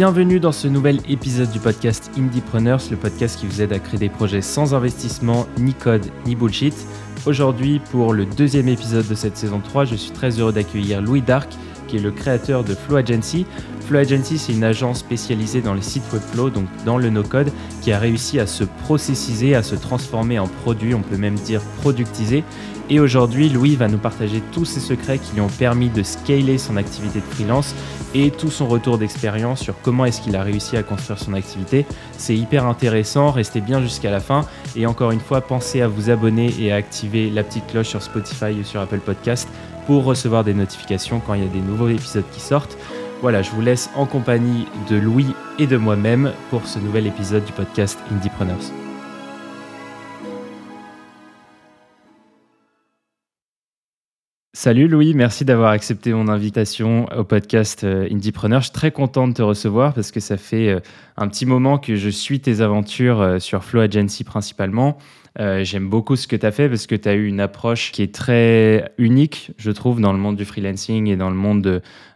[0.00, 3.98] Bienvenue dans ce nouvel épisode du podcast Indiepreneurs, le podcast qui vous aide à créer
[3.98, 6.72] des projets sans investissement, ni code, ni bullshit.
[7.26, 11.20] Aujourd'hui, pour le deuxième épisode de cette saison 3, je suis très heureux d'accueillir Louis
[11.20, 11.52] Dark,
[11.86, 13.44] qui est le créateur de Flow Agency.
[13.90, 17.50] Flow Agency, c'est une agence spécialisée dans les sites Webflow, donc dans le no-code,
[17.82, 21.60] qui a réussi à se processiser, à se transformer en produit, on peut même dire
[21.80, 22.44] productiser.
[22.88, 26.56] Et aujourd'hui, Louis va nous partager tous ses secrets qui lui ont permis de scaler
[26.56, 27.74] son activité de freelance
[28.14, 31.84] et tout son retour d'expérience sur comment est-ce qu'il a réussi à construire son activité.
[32.16, 34.46] C'est hyper intéressant, restez bien jusqu'à la fin.
[34.76, 38.02] Et encore une fois, pensez à vous abonner et à activer la petite cloche sur
[38.02, 39.48] Spotify ou sur Apple Podcast
[39.88, 42.78] pour recevoir des notifications quand il y a des nouveaux épisodes qui sortent.
[43.20, 45.26] Voilà, je vous laisse en compagnie de Louis
[45.58, 48.56] et de moi-même pour ce nouvel épisode du podcast Indiepreneurs.
[54.54, 58.60] Salut Louis, merci d'avoir accepté mon invitation au podcast euh, Indiepreneur.
[58.60, 60.80] Je suis très content de te recevoir parce que ça fait euh,
[61.18, 64.96] un petit moment que je suis tes aventures euh, sur Flow Agency principalement.
[65.38, 68.02] J'aime beaucoup ce que tu as fait parce que tu as eu une approche qui
[68.02, 71.62] est très unique, je trouve, dans le monde du freelancing et dans le monde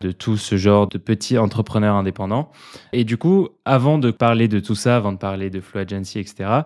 [0.00, 2.50] de, tout ce genre de petits entrepreneurs indépendants.
[2.92, 6.18] Et du coup, avant de parler de tout ça, avant de parler de Flow Agency,
[6.18, 6.62] etc.,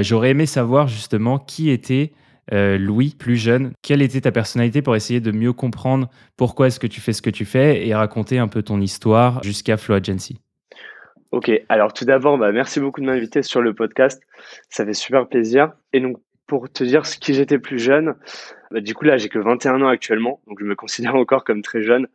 [0.00, 2.12] j'aurais aimé savoir justement qui était
[2.52, 6.78] euh, Louis, plus jeune, quelle était ta personnalité pour essayer de mieux comprendre pourquoi est-ce
[6.78, 9.96] que tu fais ce que tu fais et raconter un peu ton histoire jusqu'à Flow
[9.96, 10.38] Agency?
[11.32, 14.22] Ok, alors tout d'abord, bah, merci beaucoup de m'inviter sur le podcast.
[14.70, 15.72] Ça fait super plaisir.
[15.92, 18.14] Et donc, pour te dire ce qui j'étais plus jeune,
[18.70, 21.62] bah, du coup là, j'ai que 21 ans actuellement, donc je me considère encore comme
[21.62, 22.06] très jeune.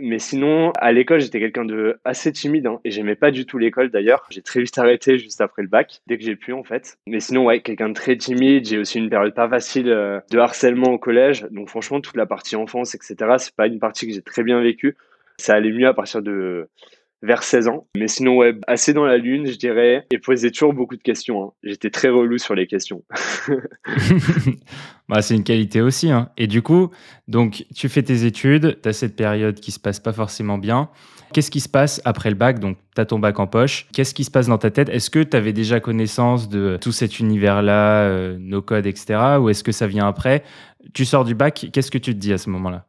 [0.00, 3.58] Mais sinon, à l'école, j'étais quelqu'un de assez timide hein, et j'aimais pas du tout
[3.58, 4.26] l'école d'ailleurs.
[4.30, 6.98] J'ai très vite arrêté juste après le bac, dès que j'ai pu en fait.
[7.08, 8.64] Mais sinon, ouais, quelqu'un de très timide.
[8.64, 11.46] J'ai aussi une période pas facile euh, de harcèlement au collège.
[11.50, 14.60] Donc franchement, toute la partie enfance, etc., c'est pas une partie que j'ai très bien
[14.60, 14.96] vécue.
[15.38, 16.68] Ça allait mieux à partir de
[17.22, 17.86] vers 16 ans.
[17.96, 21.42] Mais sinon, ouais, assez dans la lune, je dirais, et posait toujours beaucoup de questions.
[21.42, 21.52] Hein.
[21.62, 23.02] J'étais très relou sur les questions.
[25.08, 26.10] bah, c'est une qualité aussi.
[26.10, 26.30] Hein.
[26.36, 26.90] Et du coup,
[27.26, 30.90] donc, tu fais tes études, tu as cette période qui se passe pas forcément bien.
[31.32, 32.58] Qu'est-ce qui se passe après le bac?
[32.58, 33.86] Donc, tu as ton bac en poche.
[33.92, 34.88] Qu'est-ce qui se passe dans ta tête?
[34.88, 39.36] Est-ce que tu avais déjà connaissance de tout cet univers-là, euh, nos codes, etc.
[39.40, 40.42] Ou est-ce que ça vient après?
[40.94, 42.87] Tu sors du bac, qu'est-ce que tu te dis à ce moment-là?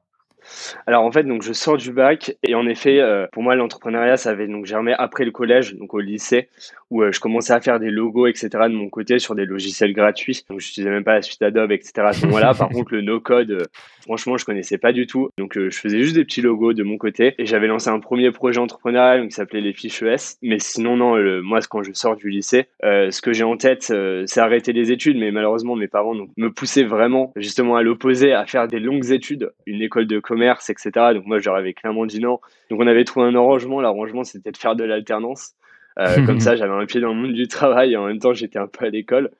[0.88, 4.18] Alors en fait, donc je sors du bac et en effet, euh, pour moi, l'entrepreneuriat,
[4.18, 6.50] ça avait donc germé après le collège, donc au lycée,
[6.90, 8.50] où euh, je commençais à faire des logos, etc.
[8.64, 10.44] de mon côté sur des logiciels gratuits.
[10.50, 11.94] Donc je n'utilisais même pas la suite Adobe, etc.
[11.98, 12.54] à ce moment-là.
[12.54, 13.64] Par contre, le no-code, euh,
[14.04, 15.30] franchement, je connaissais pas du tout.
[15.38, 18.32] Donc je faisais juste des petits logos de mon côté et j'avais lancé un premier
[18.32, 20.38] projet entrepreneurial qui s'appelait les fiches ES.
[20.42, 23.94] Mais sinon, non, moi, quand je sors du lycée, ce que j'ai en tête,
[24.26, 25.18] c'est arrêter les études.
[25.18, 29.12] Mais malheureusement, mes parents donc, me poussaient vraiment justement à l'opposé, à faire des longues
[29.12, 30.92] études, une école de commerce etc.
[31.14, 32.40] Donc moi, je leur avais clairement dit non.
[32.70, 33.82] Donc on avait trouvé un arrangement.
[33.82, 35.54] L'arrangement, c'était de faire de l'alternance.
[35.98, 38.34] Euh, comme ça, j'avais un pied dans le monde du travail et en même temps,
[38.34, 39.32] j'étais un peu à l'école.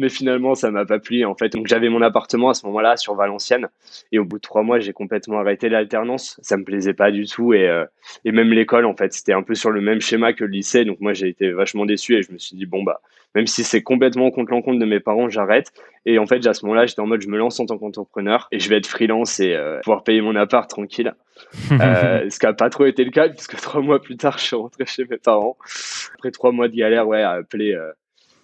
[0.00, 1.24] Mais finalement, ça m'a pas plu.
[1.24, 3.68] En fait, donc j'avais mon appartement à ce moment-là sur Valenciennes.
[4.12, 6.38] Et au bout de trois mois, j'ai complètement arrêté l'alternance.
[6.42, 7.52] Ça me plaisait pas du tout.
[7.52, 7.84] Et, euh,
[8.24, 10.84] et même l'école, en fait, c'était un peu sur le même schéma que le lycée.
[10.84, 13.00] Donc moi, j'ai été vachement déçu et je me suis dit, bon, bah,
[13.36, 15.70] même si c'est complètement contre l'encontre de mes parents, j'arrête.
[16.06, 18.48] Et en fait, à ce moment-là, j'étais en mode, je me lance en tant qu'entrepreneur
[18.50, 21.14] et je vais être freelance et euh, pouvoir payer mon appart tranquille.
[21.70, 24.44] euh, ce qui n'a pas trop été le cas, puisque trois mois plus tard, je
[24.44, 25.58] suis rentré chez mes parents.
[26.14, 27.92] Après trois mois de galère, ouais, à appeler, euh,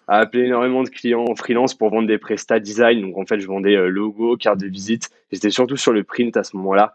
[0.08, 3.00] à appeler énormément de clients en freelance pour vendre des prestats design.
[3.00, 5.08] Donc, en fait, je vendais logo, carte de visite.
[5.32, 6.94] J'étais surtout sur le print à ce moment-là.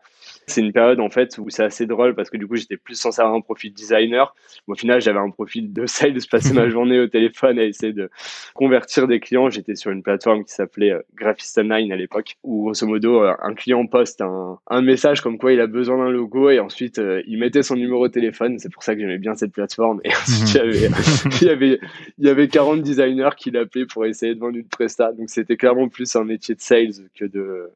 [0.50, 2.96] C'est une période en fait où c'est assez drôle parce que du coup j'étais plus
[2.96, 4.34] censé avoir un profil designer.
[4.68, 8.10] au final j'avais un profil de sales, passer ma journée au téléphone à essayer de
[8.54, 9.50] convertir des clients.
[9.50, 13.34] J'étais sur une plateforme qui s'appelait euh, Graphist Online à l'époque où grosso modo euh,
[13.42, 17.00] un client poste un, un, message comme quoi il a besoin d'un logo et ensuite
[17.00, 18.58] euh, il mettait son numéro de téléphone.
[18.58, 20.00] C'est pour ça que j'aimais bien cette plateforme.
[20.06, 20.90] Et ensuite il y avait,
[21.42, 21.80] il y avait,
[22.20, 25.12] il y avait 40 designers qui l'appelaient pour essayer de vendre une presta.
[25.12, 27.70] Donc c'était clairement plus un métier de sales que de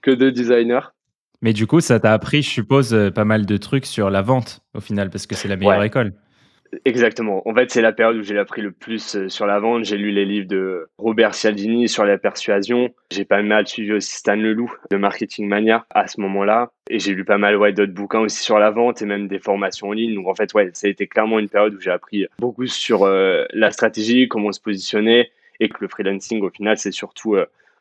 [0.00, 0.94] que de designer.
[1.42, 4.22] Mais du coup, ça t'a appris, je suppose, euh, pas mal de trucs sur la
[4.22, 6.12] vente au final, parce que c'est la meilleure école.
[6.84, 7.46] Exactement.
[7.48, 9.84] En fait, c'est la période où j'ai appris le plus euh, sur la vente.
[9.84, 12.90] J'ai lu les livres de Robert Cialdini sur la persuasion.
[13.10, 16.70] J'ai pas mal suivi aussi Stan Leloup de Marketing Mania à ce moment-là.
[16.90, 19.38] Et j'ai lu pas mal ouais, d'autres bouquins aussi sur la vente et même des
[19.38, 20.14] formations en ligne.
[20.14, 23.04] Donc en fait, ouais, ça a été clairement une période où j'ai appris beaucoup sur
[23.04, 25.30] euh, la stratégie, comment se positionner
[25.60, 27.36] et que le freelancing, au final, c'est surtout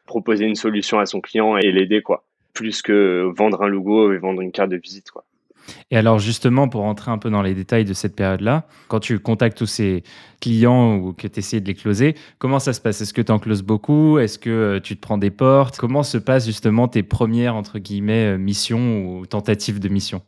[0.07, 2.23] proposer une solution à son client et l'aider, quoi
[2.57, 5.11] plus que vendre un logo et vendre une carte de visite.
[5.11, 5.23] Quoi.
[5.91, 9.19] Et alors justement, pour rentrer un peu dans les détails de cette période-là, quand tu
[9.19, 10.03] contactes tous ces
[10.41, 13.01] clients ou que tu essaies de les closer, comment ça se passe?
[13.01, 14.17] Est-ce que tu en closes beaucoup?
[14.17, 15.77] Est-ce que euh, tu te prends des portes?
[15.77, 20.21] Comment se passent justement tes premières, entre guillemets, euh, missions ou tentatives de mission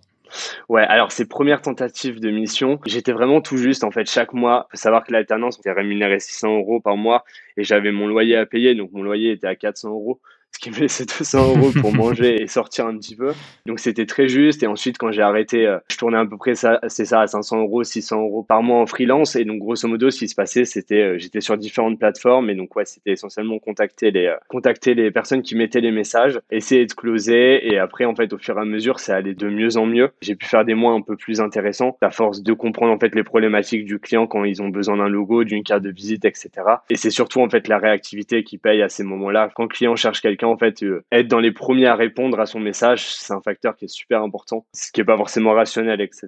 [0.67, 4.67] Ouais, alors ces premières tentatives de mission, j'étais vraiment tout juste en fait chaque mois.
[4.69, 7.23] Faut savoir que l'alternance était rémunérée 600 euros par mois
[7.57, 10.19] et j'avais mon loyer à payer, donc mon loyer était à 400 euros
[10.51, 13.33] ce qui me laissait 200 euros pour manger et sortir un petit peu.
[13.65, 14.63] Donc c'était très juste.
[14.63, 17.27] Et ensuite, quand j'ai arrêté, euh, je tournais à peu près ça, c'est ça, à
[17.27, 19.35] 500 euros, 600 euros par mois en freelance.
[19.35, 22.49] Et donc grosso modo, ce qui se passait, c'était, euh, j'étais sur différentes plateformes.
[22.49, 26.39] Et donc ouais, c'était essentiellement contacter les, euh, contacter les personnes qui mettaient les messages,
[26.51, 27.71] essayer de closer.
[27.71, 30.09] Et après, en fait, au fur et à mesure, ça allait de mieux en mieux.
[30.21, 33.13] J'ai pu faire des mois un peu plus intéressants, à force de comprendre en fait
[33.15, 36.49] les problématiques du client quand ils ont besoin d'un logo, d'une carte de visite, etc.
[36.89, 39.51] Et c'est surtout en fait la réactivité qui paye à ces moments-là.
[39.55, 42.45] Quand le client cherche quelqu'un en fait, euh, être dans les premiers à répondre à
[42.45, 46.01] son message, c'est un facteur qui est super important, ce qui n'est pas forcément rationnel,
[46.01, 46.27] etc.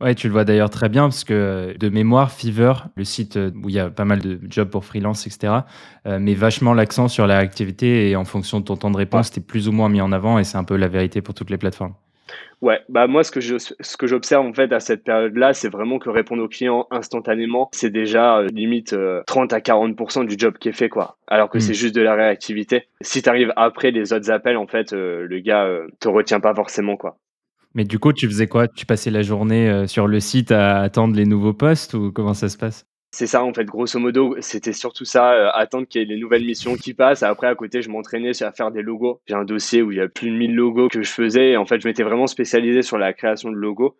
[0.00, 3.68] Ouais, tu le vois d'ailleurs très bien parce que de mémoire, Fiverr, le site où
[3.68, 5.52] il y a pas mal de jobs pour freelance, etc.,
[6.06, 9.30] euh, met vachement l'accent sur la réactivité et en fonction de ton temps de réponse,
[9.30, 11.34] tu es plus ou moins mis en avant et c'est un peu la vérité pour
[11.34, 11.94] toutes les plateformes.
[12.62, 15.70] Ouais, bah moi ce que je, ce que j'observe en fait à cette période-là, c'est
[15.70, 18.94] vraiment que répondre aux clients instantanément, c'est déjà euh, limite
[19.26, 21.16] 30 euh, à 40% du job qui est fait quoi.
[21.26, 21.74] Alors que c'est hmm.
[21.74, 22.86] juste de la réactivité.
[23.00, 25.66] Si tu arrives après les autres appels, en fait, euh, le gars
[26.00, 27.16] te retient pas forcément quoi.
[27.74, 28.68] Mais du coup, tu faisais quoi?
[28.68, 32.48] Tu passais la journée sur le site à attendre les nouveaux postes ou comment ça
[32.48, 32.89] se passe?
[33.12, 36.20] C'est ça, en fait, grosso modo, c'était surtout ça, euh, attendre qu'il y ait les
[36.20, 37.24] nouvelles missions qui passent.
[37.24, 39.20] Après, à côté, je m'entraînais à faire des logos.
[39.26, 41.50] J'ai un dossier où il y a plus de 1000 logos que je faisais.
[41.50, 43.96] Et en fait, je m'étais vraiment spécialisé sur la création de logos.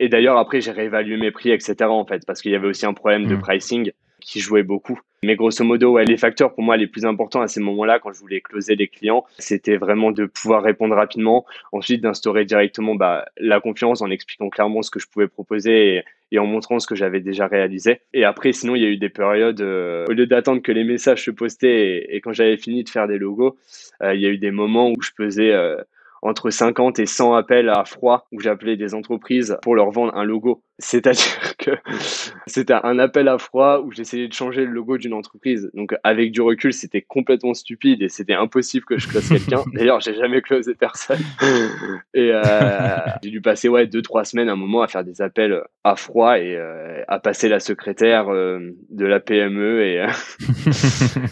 [0.00, 2.86] Et d'ailleurs, après, j'ai réévalué mes prix, etc., en fait, parce qu'il y avait aussi
[2.86, 3.40] un problème de mmh.
[3.40, 4.98] pricing qui jouait beaucoup.
[5.22, 8.12] Mais grosso modo, ouais, les facteurs pour moi les plus importants à ces moments-là, quand
[8.12, 13.26] je voulais closer les clients, c'était vraiment de pouvoir répondre rapidement, ensuite d'instaurer directement bah,
[13.38, 16.94] la confiance en expliquant clairement ce que je pouvais proposer et, en montrant ce que
[16.94, 18.00] j'avais déjà réalisé.
[18.12, 20.84] Et après, sinon, il y a eu des périodes, euh, au lieu d'attendre que les
[20.84, 23.56] messages se postaient et, quand j'avais fini de faire des logos,
[24.02, 25.76] euh, il y a eu des moments où je pesais euh,
[26.26, 30.24] entre 50 et 100 appels à froid où j'appelais des entreprises pour leur vendre un
[30.24, 30.62] logo.
[30.78, 31.70] C'est-à-dire que
[32.46, 35.70] c'était un appel à froid où j'essayais de changer le logo d'une entreprise.
[35.72, 39.62] Donc avec du recul, c'était complètement stupide et c'était impossible que je close quelqu'un.
[39.72, 41.20] D'ailleurs, j'ai jamais closé personne.
[42.14, 45.62] Et euh, j'ai dû passer ouais deux trois semaines un moment à faire des appels
[45.84, 48.58] à froid et euh, à passer la secrétaire euh,
[48.90, 50.06] de la PME et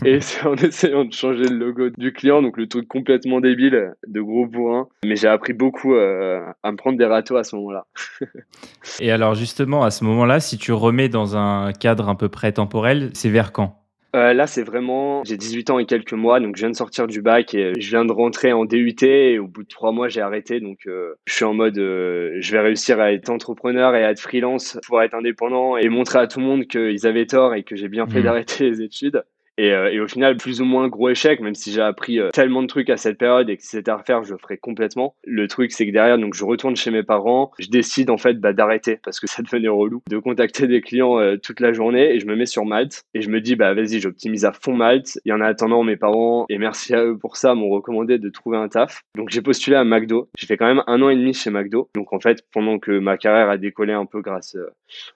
[0.04, 2.40] et en essayant de changer le logo du client.
[2.42, 4.83] Donc le truc complètement débile de gros bourrin.
[5.04, 7.86] Mais j'ai appris beaucoup à me prendre des râteaux à ce moment-là.
[9.00, 12.52] et alors justement, à ce moment-là, si tu remets dans un cadre un peu près
[12.52, 13.84] temporel, c'est vers quand?
[14.14, 17.08] Euh, là, c'est vraiment, j'ai 18 ans et quelques mois, donc je viens de sortir
[17.08, 20.06] du bac et je viens de rentrer en DUT et au bout de trois mois,
[20.06, 20.60] j'ai arrêté.
[20.60, 24.10] Donc, euh, je suis en mode, euh, je vais réussir à être entrepreneur et à
[24.10, 27.64] être freelance pour être indépendant et montrer à tout le monde qu'ils avaient tort et
[27.64, 28.24] que j'ai bien fait mmh.
[28.24, 29.24] d'arrêter les études.
[29.56, 32.30] Et, euh, et, au final, plus ou moins gros échec, même si j'ai appris euh,
[32.30, 34.56] tellement de trucs à cette période et que si c'était à refaire, je le ferais
[34.56, 35.14] complètement.
[35.24, 38.40] Le truc, c'est que derrière, donc je retourne chez mes parents, je décide en fait
[38.40, 42.14] bah, d'arrêter parce que ça devenait relou de contacter des clients euh, toute la journée
[42.14, 44.74] et je me mets sur Malte et je me dis bah vas-y, j'optimise à fond
[44.74, 45.18] Malte.
[45.24, 48.58] Et en attendant, mes parents et merci à eux pour ça m'ont recommandé de trouver
[48.58, 49.02] un taf.
[49.16, 50.28] Donc j'ai postulé à McDo.
[50.38, 51.88] J'ai fait quand même un an et demi chez McDo.
[51.94, 54.56] Donc en fait, pendant que ma carrière a décollé un peu grâce,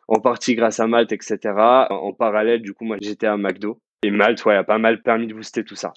[0.07, 1.39] en partie grâce à Malte, etc.
[1.91, 3.79] En parallèle, du coup, moi j'étais à McDo.
[4.05, 5.93] Et Malte, ouais, a pas mal permis de booster tout ça.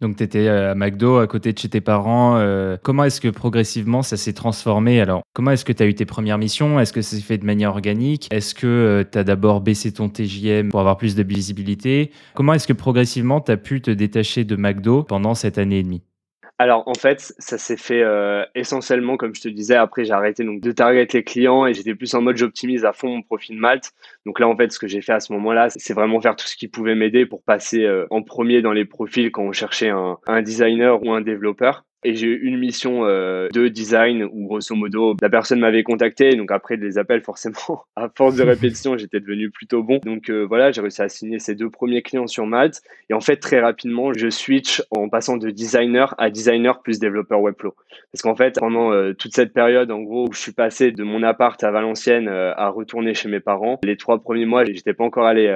[0.00, 2.36] Donc, tu étais euh, à McDo, à côté de chez tes parents.
[2.36, 5.00] Euh, comment est-ce que progressivement ça s'est transformé?
[5.00, 6.80] Alors, comment est-ce que tu as eu tes premières missions?
[6.80, 8.28] Est-ce que ça s'est fait de manière organique?
[8.32, 12.10] Est-ce que euh, tu as d'abord baissé ton TJM pour avoir plus de visibilité?
[12.34, 15.82] Comment est-ce que progressivement tu as pu te détacher de McDo pendant cette année et
[15.84, 16.02] demie?
[16.58, 20.44] Alors en fait, ça s'est fait euh, essentiellement, comme je te disais, après j'ai arrêté
[20.44, 23.58] donc de target les clients et j'étais plus en mode j'optimise à fond mon profil
[23.58, 23.92] Malte.
[24.24, 26.46] Donc là en fait, ce que j'ai fait à ce moment-là, c'est vraiment faire tout
[26.46, 29.88] ce qui pouvait m'aider pour passer euh, en premier dans les profils quand on cherchait
[29.88, 34.46] un, un designer ou un développeur et j'ai eu une mission euh, de design où
[34.46, 36.36] grosso modo la personne m'avait contacté.
[36.36, 40.00] Donc après les appels forcément à force de répétition j'étais devenu plutôt bon.
[40.04, 42.82] Donc euh, voilà j'ai réussi à signer ces deux premiers clients sur Malte.
[43.10, 47.40] Et en fait très rapidement je switch en passant de designer à designer plus développeur
[47.40, 47.74] webflow
[48.12, 51.02] parce qu'en fait pendant euh, toute cette période en gros où je suis passé de
[51.02, 55.04] mon appart à Valenciennes à retourner chez mes parents les trois premiers mois j'étais pas
[55.04, 55.48] encore allé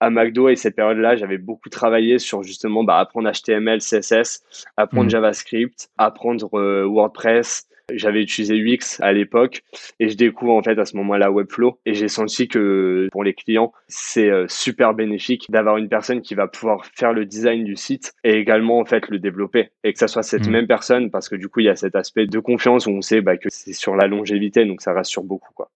[0.00, 4.42] à McDo et cette période-là, j'avais beaucoup travaillé sur justement bah, apprendre HTML, CSS,
[4.76, 5.10] apprendre mmh.
[5.10, 7.68] JavaScript, apprendre euh, WordPress.
[7.94, 9.62] J'avais utilisé UX à l'époque
[10.00, 13.32] et je découvre en fait à ce moment-là Webflow et j'ai senti que pour les
[13.32, 17.76] clients, c'est euh, super bénéfique d'avoir une personne qui va pouvoir faire le design du
[17.76, 20.50] site et également en fait le développer et que ça soit cette mmh.
[20.50, 23.02] même personne parce que du coup, il y a cet aspect de confiance où on
[23.02, 25.70] sait bah, que c'est sur la longévité donc ça rassure beaucoup quoi.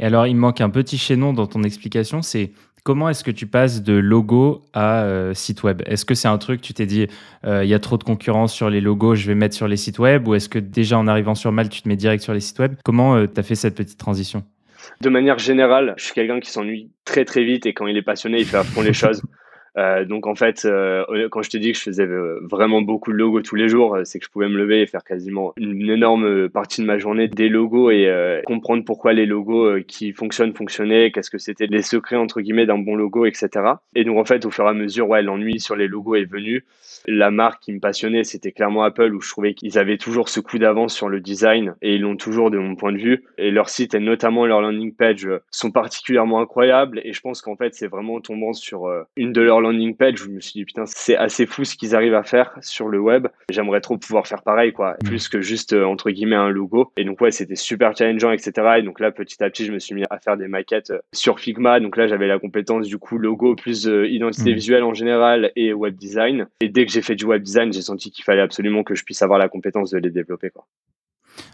[0.00, 2.52] Et alors, il me manque un petit chaînon dans ton explication, c'est
[2.88, 5.82] comment est-ce que tu passes de logo à euh, site web?
[5.84, 7.06] Est-ce que c'est un truc, tu t'es dit,
[7.44, 9.98] il y a trop de concurrence sur les logos, je vais mettre sur les sites
[9.98, 10.26] web?
[10.26, 12.58] Ou est-ce que déjà en arrivant sur Malte, tu te mets direct sur les sites
[12.60, 12.76] web?
[12.84, 14.42] Comment tu as fait cette petite transition?
[15.02, 18.02] De manière générale, je suis quelqu'un qui s'ennuie très très vite et quand il est
[18.02, 19.20] passionné, il fait à fond les choses.
[19.78, 23.12] Euh, donc en fait, euh, quand je te dis que je faisais euh, vraiment beaucoup
[23.12, 25.88] de logos tous les jours, c'est que je pouvais me lever et faire quasiment une
[25.88, 31.12] énorme partie de ma journée des logos et comprendre pourquoi les logos qui fonctionnent fonctionnaient,
[31.12, 33.48] qu'est-ce que c'était les secrets entre guillemets d'un bon logo, etc.
[33.94, 36.24] Et donc en fait, au fur et à mesure, ouais, l'ennui sur les logos est
[36.24, 36.64] venu.
[37.06, 40.40] La marque qui me passionnait, c'était clairement Apple, où je trouvais qu'ils avaient toujours ce
[40.40, 43.24] coup d'avance sur le design et ils l'ont toujours de mon point de vue.
[43.38, 47.00] Et leur site et notamment leur landing page sont particulièrement incroyables.
[47.04, 50.16] Et je pense qu'en fait, c'est vraiment en tombant sur une de leurs landing page
[50.16, 52.98] je me suis dit putain c'est assez fou ce qu'ils arrivent à faire sur le
[52.98, 55.06] web j'aimerais trop pouvoir faire pareil quoi mm.
[55.06, 58.52] plus que juste euh, entre guillemets un logo et donc ouais c'était super challengeant etc
[58.78, 60.98] et donc là petit à petit je me suis mis à faire des maquettes euh,
[61.12, 64.54] sur Figma donc là j'avais la compétence du coup logo plus euh, identité mm.
[64.54, 68.10] visuelle en général et web design et dès j'ai fait du web design j'ai senti
[68.10, 70.50] qu'il fallait absolument que je puisse avoir la compétence de les développer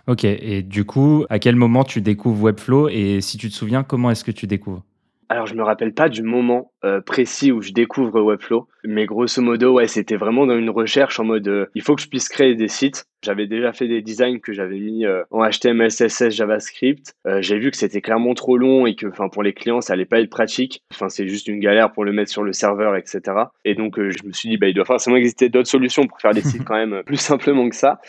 [0.07, 3.83] Ok, et du coup, à quel moment tu découvres Webflow et si tu te souviens,
[3.83, 4.83] comment est-ce que tu découvres?
[5.29, 9.41] Alors, je me rappelle pas du moment euh, précis où je découvre Webflow, mais grosso
[9.41, 12.29] modo, ouais, c'était vraiment dans une recherche en mode euh, il faut que je puisse
[12.29, 13.07] créer des sites.
[13.23, 17.15] J'avais déjà fait des designs que j'avais mis euh, en HTML, CSS, JavaScript.
[17.41, 20.05] J'ai vu que c'était clairement trop long et que, enfin, pour les clients, ça allait
[20.05, 20.83] pas être pratique.
[20.93, 23.21] Enfin, c'est juste une galère pour le mettre sur le serveur, etc.
[23.65, 26.35] Et donc, je me suis dit, bah, il doit forcément exister d'autres solutions pour faire
[26.35, 28.01] des sites quand même plus simplement que ça.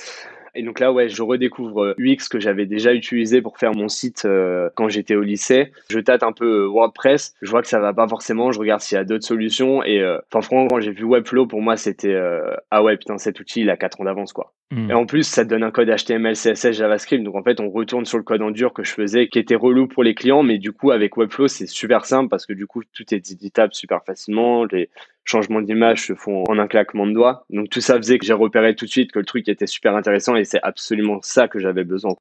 [0.56, 3.90] Et donc là, ouais, je redécouvre euh, UX que j'avais déjà utilisé pour faire mon
[3.90, 5.72] site euh, quand j'étais au lycée.
[5.90, 7.36] Je tâte un peu euh, WordPress.
[7.42, 8.52] Je vois que ça va pas forcément.
[8.52, 9.84] Je regarde s'il y a d'autres solutions.
[9.84, 12.16] Et enfin, franchement, quand j'ai vu Webflow, pour moi, c'était
[12.72, 14.54] ah ouais, putain, cet outil, il a 4 ans d'avance, quoi.
[14.72, 14.90] Hmm.
[14.90, 17.24] Et en plus, ça donne un code HTML, CSS, JavaScript.
[17.24, 19.56] Donc en fait, on retourne sur le code en dur que je faisais, qui était
[19.56, 20.44] relou pour les clients.
[20.44, 23.74] Mais du coup, avec Webflow, c'est super simple parce que du coup, tout est éditable
[23.74, 24.66] super facilement.
[24.66, 24.90] Les
[25.24, 27.46] changements d'image se font en un claquement de doigts.
[27.50, 29.96] Donc tout ça faisait que j'ai repéré tout de suite que le truc était super
[29.96, 32.16] intéressant et c'est absolument ça que j'avais besoin.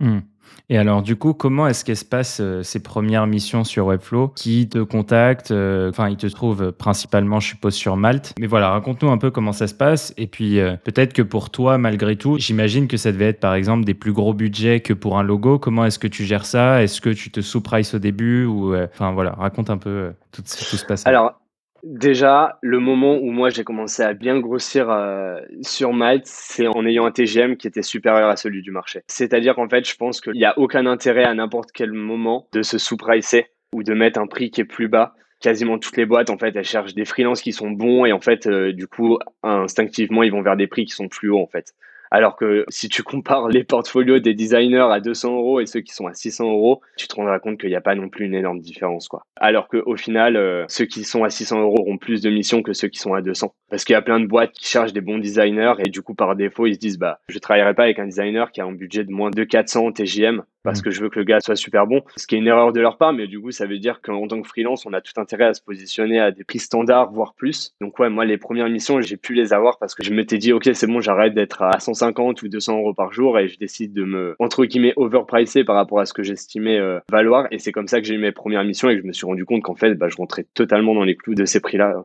[0.00, 0.20] Hmm.
[0.68, 4.28] Et alors, du coup, comment est-ce qu'elle se passe euh, ces premières missions sur Webflow
[4.28, 8.34] Qui te contacte euh, Enfin, il te trouve principalement, je suppose, sur Malte.
[8.38, 10.14] Mais voilà, raconte-nous un peu comment ça se passe.
[10.16, 13.54] Et puis, euh, peut-être que pour toi, malgré tout, j'imagine que ça devait être, par
[13.54, 15.58] exemple, des plus gros budgets que pour un logo.
[15.58, 16.82] Comment est-ce que tu gères ça?
[16.82, 20.86] Est-ce que tu te sous-prices au début Enfin, voilà, raconte un peu tout, tout ce
[20.86, 21.08] passage.
[21.08, 21.40] Alors,
[21.82, 26.84] Déjà, le moment où moi j'ai commencé à bien grossir euh, sur Malte, c'est en
[26.84, 29.02] ayant un TGM qui était supérieur à celui du marché.
[29.06, 32.62] C'est-à-dire qu'en fait, je pense qu'il n'y a aucun intérêt à n'importe quel moment de
[32.62, 35.14] se sous-pricer ou de mettre un prix qui est plus bas.
[35.40, 38.20] Quasiment toutes les boîtes, en fait, elles cherchent des freelances qui sont bons et en
[38.20, 41.46] fait, euh, du coup, instinctivement, ils vont vers des prix qui sont plus hauts, en
[41.46, 41.72] fait.
[42.10, 45.94] Alors que si tu compares les portfolios des designers à 200 euros et ceux qui
[45.94, 48.34] sont à 600 euros, tu te rendras compte qu'il n'y a pas non plus une
[48.34, 49.22] énorme différence, quoi.
[49.36, 52.72] Alors qu'au final, euh, ceux qui sont à 600 euros auront plus de missions que
[52.72, 53.54] ceux qui sont à 200.
[53.70, 56.14] Parce qu'il y a plein de boîtes qui cherchent des bons designers et du coup,
[56.14, 58.72] par défaut, ils se disent, bah, je travaillerai pas avec un designer qui a un
[58.72, 60.82] budget de moins de 400 TJM parce mm.
[60.82, 62.02] que je veux que le gars soit super bon.
[62.16, 64.26] Ce qui est une erreur de leur part, mais du coup, ça veut dire qu'en
[64.26, 67.34] tant que freelance, on a tout intérêt à se positionner à des prix standards, voire
[67.34, 67.74] plus.
[67.80, 70.52] Donc ouais, moi, les premières missions, j'ai pu les avoir parce que je m'étais dit,
[70.52, 73.92] ok, c'est bon, j'arrête d'être à 150 ou 200 euros par jour et je décide
[73.92, 77.46] de me, entre guillemets, overpricer par rapport à ce que j'estimais euh, valoir.
[77.50, 79.26] Et c'est comme ça que j'ai eu mes premières missions et que je me suis
[79.26, 82.04] rendu compte qu'en fait, bah, je rentrais totalement dans les clous de ces prix-là.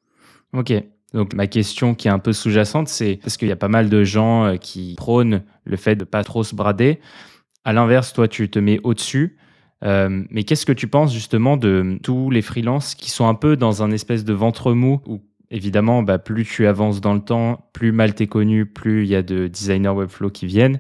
[0.54, 0.74] Ok.
[1.14, 3.90] Donc ma question qui est un peu sous-jacente, c'est parce qu'il y a pas mal
[3.90, 7.00] de gens euh, qui prônent le fait de pas trop se brader.
[7.66, 9.38] À l'inverse, toi, tu te mets au-dessus.
[9.84, 13.58] Euh, mais qu'est-ce que tu penses justement de tous les freelances qui sont un peu
[13.58, 17.70] dans un espèce de ventre mou où évidemment, bah, plus tu avances dans le temps,
[17.74, 20.80] plus mal t'es connu, plus il y a de designers Webflow qui viennent.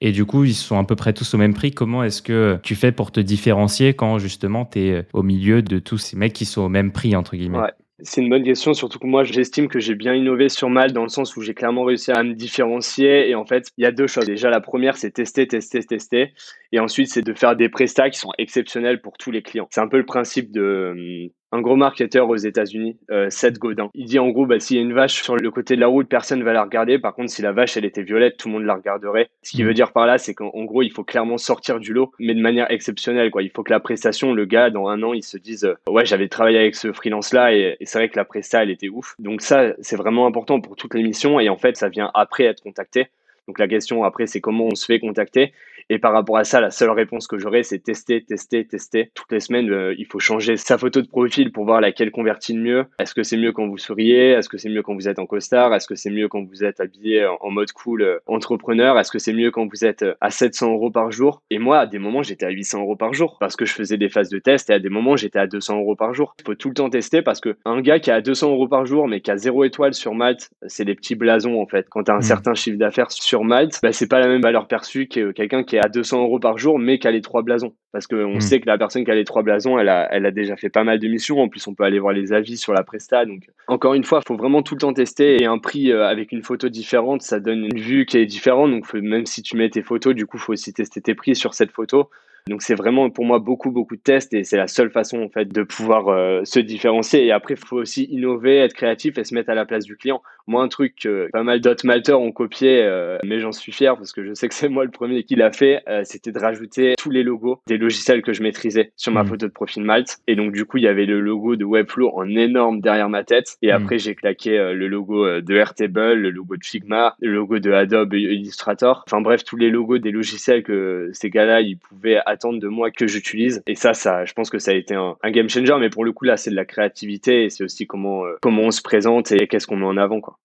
[0.00, 1.70] Et du coup, ils sont à peu près tous au même prix.
[1.70, 5.78] Comment est-ce que tu fais pour te différencier quand justement tu es au milieu de
[5.78, 7.58] tous ces mecs qui sont au même prix, entre guillemets?
[8.00, 11.02] C'est une bonne question, surtout que moi, j'estime que j'ai bien innové sur Mal dans
[11.02, 13.28] le sens où j'ai clairement réussi à me différencier.
[13.28, 14.26] Et en fait, il y a deux choses.
[14.26, 16.32] Déjà, la première, c'est tester, tester, tester.
[16.72, 19.68] Et ensuite, c'est de faire des prestats qui sont exceptionnels pour tous les clients.
[19.70, 23.90] C'est un peu le principe de un gros marketeur aux États-Unis, euh, Seth Godin.
[23.94, 25.86] Il dit en gros, bah, s'il y a une vache sur le côté de la
[25.86, 26.98] route, personne ne va la regarder.
[26.98, 29.28] Par contre, si la vache, elle était violette, tout le monde la regarderait.
[29.42, 29.66] Ce qui mmh.
[29.66, 32.40] veut dire par là, c'est qu'en gros, il faut clairement sortir du lot, mais de
[32.40, 33.30] manière exceptionnelle.
[33.30, 33.42] Quoi.
[33.42, 36.06] Il faut que la prestation, le gars, dans un an, il se dise, euh, ouais,
[36.06, 39.14] j'avais travaillé avec ce freelance-là et, c'est vrai que la presta, elle était ouf.
[39.18, 42.44] Donc ça, c'est vraiment important pour toutes les missions et en fait, ça vient après
[42.44, 43.08] être contacté.
[43.48, 45.52] Donc la question après, c'est comment on se fait contacter.
[45.90, 49.10] Et par rapport à ça, la seule réponse que j'aurais, c'est tester, tester, tester.
[49.14, 52.54] Toutes les semaines, euh, il faut changer sa photo de profil pour voir laquelle convertit
[52.54, 52.84] le mieux.
[52.98, 54.30] Est-ce que c'est mieux quand vous souriez?
[54.30, 55.74] Est-ce que c'est mieux quand vous êtes en costard?
[55.74, 58.98] Est-ce que c'est mieux quand vous êtes habillé en mode cool euh, entrepreneur?
[58.98, 61.42] Est-ce que c'est mieux quand vous êtes euh, à 700 euros par jour?
[61.50, 63.96] Et moi, à des moments, j'étais à 800 euros par jour parce que je faisais
[63.96, 66.34] des phases de test et à des moments, j'étais à 200 euros par jour.
[66.40, 68.86] Il faut tout le temps tester parce que un gars qui a 200 euros par
[68.86, 71.86] jour mais qui a zéro étoile sur Malte, c'est des petits blasons en fait.
[71.88, 72.22] Quand tu as un mmh.
[72.22, 75.71] certain chiffre d'affaires sur Malte, bah, c'est pas la même valeur perçue que quelqu'un qui
[75.76, 77.74] est à 200 euros par jour mais qui a les trois blasons.
[77.92, 78.40] Parce qu'on mmh.
[78.40, 80.70] sait que la personne qui a les trois blasons, elle a, elle a déjà fait
[80.70, 81.40] pas mal de missions.
[81.40, 83.26] En plus, on peut aller voir les avis sur la Presta.
[83.26, 85.42] Donc, encore une fois, il faut vraiment tout le temps tester.
[85.42, 88.70] Et un prix euh, avec une photo différente, ça donne une vue qui est différente.
[88.70, 91.36] Donc, même si tu mets tes photos, du coup, il faut aussi tester tes prix
[91.36, 92.08] sur cette photo.
[92.48, 95.28] Donc c'est vraiment pour moi beaucoup beaucoup de tests et c'est la seule façon en
[95.28, 97.24] fait de pouvoir euh, se différencier.
[97.24, 99.96] Et après, il faut aussi innover, être créatif et se mettre à la place du
[99.96, 100.22] client.
[100.48, 103.96] Moi, un truc que pas mal d'autres malteurs ont copié, euh, mais j'en suis fier
[103.96, 106.38] parce que je sais que c'est moi le premier qui l'a fait, euh, c'était de
[106.38, 109.28] rajouter tous les logos des logiciels que je maîtrisais sur ma mmh.
[109.28, 110.18] photo de profil Malte.
[110.26, 113.22] Et donc du coup, il y avait le logo de Webflow en énorme derrière ma
[113.22, 113.56] tête.
[113.62, 113.76] Et mmh.
[113.76, 118.14] après, j'ai claqué le logo de Airtable, le logo de Figma, le logo de Adobe
[118.14, 119.04] Illustrator.
[119.06, 122.90] Enfin bref, tous les logos des logiciels que ces gars-là, ils pouvaient attendre de moi
[122.90, 123.62] que j'utilise.
[123.66, 125.76] Et ça, ça, je pense que ça a été un, game changer.
[125.78, 128.62] Mais pour le coup, là, c'est de la créativité et c'est aussi comment, euh, comment
[128.62, 130.38] on se présente et qu'est-ce qu'on met en avant, quoi.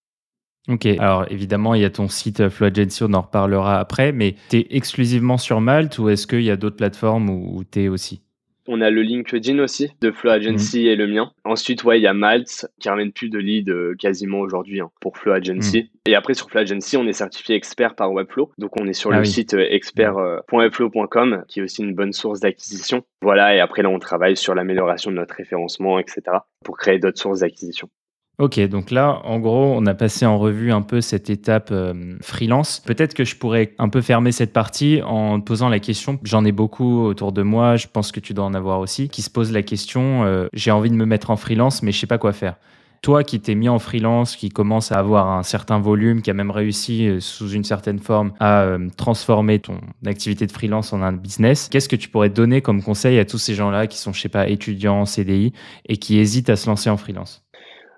[0.69, 4.11] Ok, alors évidemment, il y a ton site euh, Flow Agency, on en reparlera après,
[4.11, 7.83] mais tu es exclusivement sur Malte ou est-ce qu'il y a d'autres plateformes où tu
[7.83, 8.21] es aussi?
[8.67, 10.87] On a le LinkedIn aussi de Flow Agency mhm.
[10.87, 11.31] et le mien.
[11.43, 14.89] Ensuite, ouais, il y a Malte qui ramène plus de leads euh, quasiment aujourd'hui hein,
[15.01, 15.83] pour Flow Agency.
[15.83, 15.87] Mhm.
[16.07, 18.51] Et après, sur Flow Agency, on est certifié expert par Webflow.
[18.57, 22.39] Donc, on est sur ah le site euh, expert.webflow.com qui est aussi une bonne source
[22.39, 23.03] d'acquisition.
[23.21, 23.55] Voilà.
[23.55, 26.21] Et après, là, on travaille sur l'amélioration de notre référencement, etc.
[26.63, 27.89] pour créer d'autres sources d'acquisition.
[28.39, 32.15] Ok, donc là, en gros, on a passé en revue un peu cette étape euh,
[32.21, 32.79] freelance.
[32.85, 36.19] Peut-être que je pourrais un peu fermer cette partie en posant la question.
[36.21, 39.23] J'en ai beaucoup autour de moi, je pense que tu dois en avoir aussi, qui
[39.23, 42.05] se posent la question euh, j'ai envie de me mettre en freelance, mais je sais
[42.05, 42.57] pas quoi faire.
[43.01, 46.35] Toi qui t'es mis en freelance, qui commence à avoir un certain volume, qui a
[46.35, 48.67] même réussi euh, sous une certaine forme à
[48.97, 53.17] transformer ton activité de freelance en un business, qu'est-ce que tu pourrais donner comme conseil
[53.17, 55.53] à tous ces gens-là qui sont, je sais pas, étudiants, CDI
[55.89, 57.46] et qui hésitent à se lancer en freelance?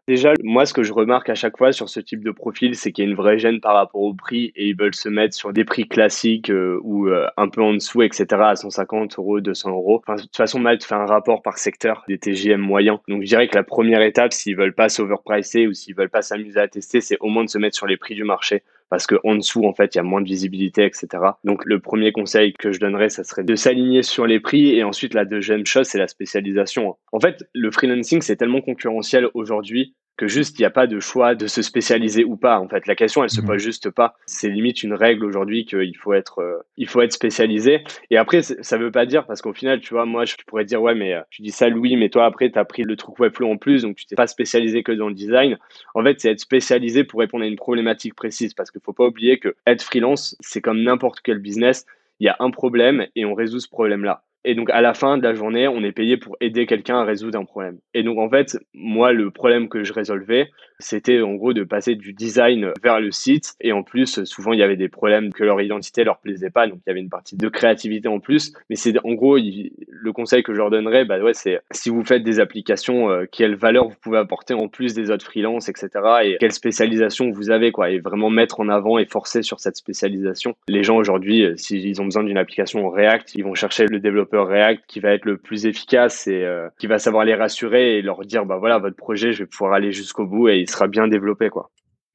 [0.09, 2.91] Déjà, moi, ce que je remarque à chaque fois sur ce type de profil, c'est
[2.91, 5.35] qu'il y a une vraie gêne par rapport au prix et ils veulent se mettre
[5.35, 9.39] sur des prix classiques euh, ou euh, un peu en dessous, etc., à 150 euros,
[9.39, 10.01] 200 euros.
[10.07, 12.97] De toute façon, Malte fait un rapport par secteur des TGM moyens.
[13.07, 16.23] Donc, je dirais que la première étape, s'ils veulent pas s'overpricer ou s'ils veulent pas
[16.23, 19.05] s'amuser à tester, c'est au moins de se mettre sur les prix du marché parce
[19.05, 21.07] qu'en dessous, en fait, il y a moins de visibilité, etc.
[21.43, 24.75] Donc, le premier conseil que je donnerais, ça serait de s'aligner sur les prix.
[24.75, 26.97] Et ensuite, la deuxième chose, c'est la spécialisation.
[27.11, 30.99] En fait, le freelancing, c'est tellement concurrentiel aujourd'hui que juste il n'y a pas de
[30.99, 32.59] choix de se spécialiser ou pas.
[32.59, 33.47] En fait, la question elle se mhm.
[33.47, 34.15] pose juste pas.
[34.25, 37.85] C'est limite une règle aujourd'hui qu'il faut être euh, il faut être spécialisé.
[38.11, 40.81] Et après ça veut pas dire parce qu'au final tu vois moi je pourrais dire
[40.81, 43.17] ouais mais euh, tu dis ça Louis mais toi après tu as pris le truc
[43.17, 45.57] Webflow en plus donc tu t'es pas spécialisé que dans le design.
[45.95, 49.05] En fait c'est être spécialisé pour répondre à une problématique précise parce qu'il faut pas
[49.05, 51.85] oublier que être freelance c'est comme n'importe quel business.
[52.19, 54.23] Il y a un problème et on résout ce problème là.
[54.45, 57.03] Et donc, à la fin de la journée, on est payé pour aider quelqu'un à
[57.03, 57.77] résoudre un problème.
[57.93, 60.49] Et donc, en fait, moi, le problème que je résolvais,
[60.79, 63.55] c'était en gros de passer du design vers le site.
[63.59, 66.67] Et en plus, souvent, il y avait des problèmes que leur identité leur plaisait pas.
[66.67, 68.53] Donc, il y avait une partie de créativité en plus.
[68.69, 72.05] Mais c'est en gros, le conseil que je leur donnerais, bah ouais, c'est si vous
[72.05, 75.89] faites des applications, euh, quelle valeur vous pouvez apporter en plus des autres freelances, etc.
[76.23, 77.89] Et quelle spécialisation vous avez, quoi.
[77.89, 80.55] Et vraiment mettre en avant et forcer sur cette spécialisation.
[80.69, 84.28] Les gens aujourd'hui, euh, s'ils ont besoin d'une application React, ils vont chercher le développeur
[84.37, 88.01] React qui va être le plus efficace et euh, qui va savoir les rassurer et
[88.01, 90.87] leur dire bah voilà votre projet je vais pouvoir aller jusqu'au bout et il sera
[90.87, 91.69] bien développé quoi.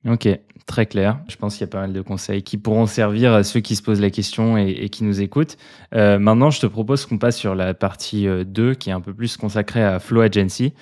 [0.06, 0.28] Ok,
[0.66, 1.18] très clair.
[1.28, 3.74] Je pense qu'il y a pas mal de conseils qui pourront servir à ceux qui
[3.74, 5.56] se posent la question et, qui nous écoutent.
[5.94, 9.00] Euh, maintenant, je te propose qu'on passe sur la partie 2 euh, qui est un
[9.00, 10.74] peu plus consacrée à Flow Agency.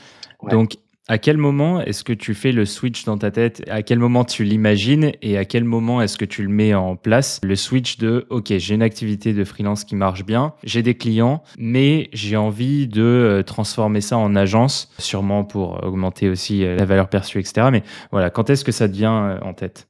[0.51, 0.73] Donc,
[1.09, 3.63] à quel moment est-ce que tu fais le switch dans ta tête?
[3.69, 5.13] À quel moment tu l'imagines?
[5.21, 7.41] Et à quel moment est-ce que tu le mets en place?
[7.43, 11.43] Le switch de OK, j'ai une activité de freelance qui marche bien, j'ai des clients,
[11.59, 16.85] mais j'ai envie de euh, transformer ça en agence, sûrement pour augmenter aussi euh, la
[16.85, 17.69] valeur perçue, etc.
[17.73, 19.89] Mais voilà, quand est-ce que ça devient euh, en tête?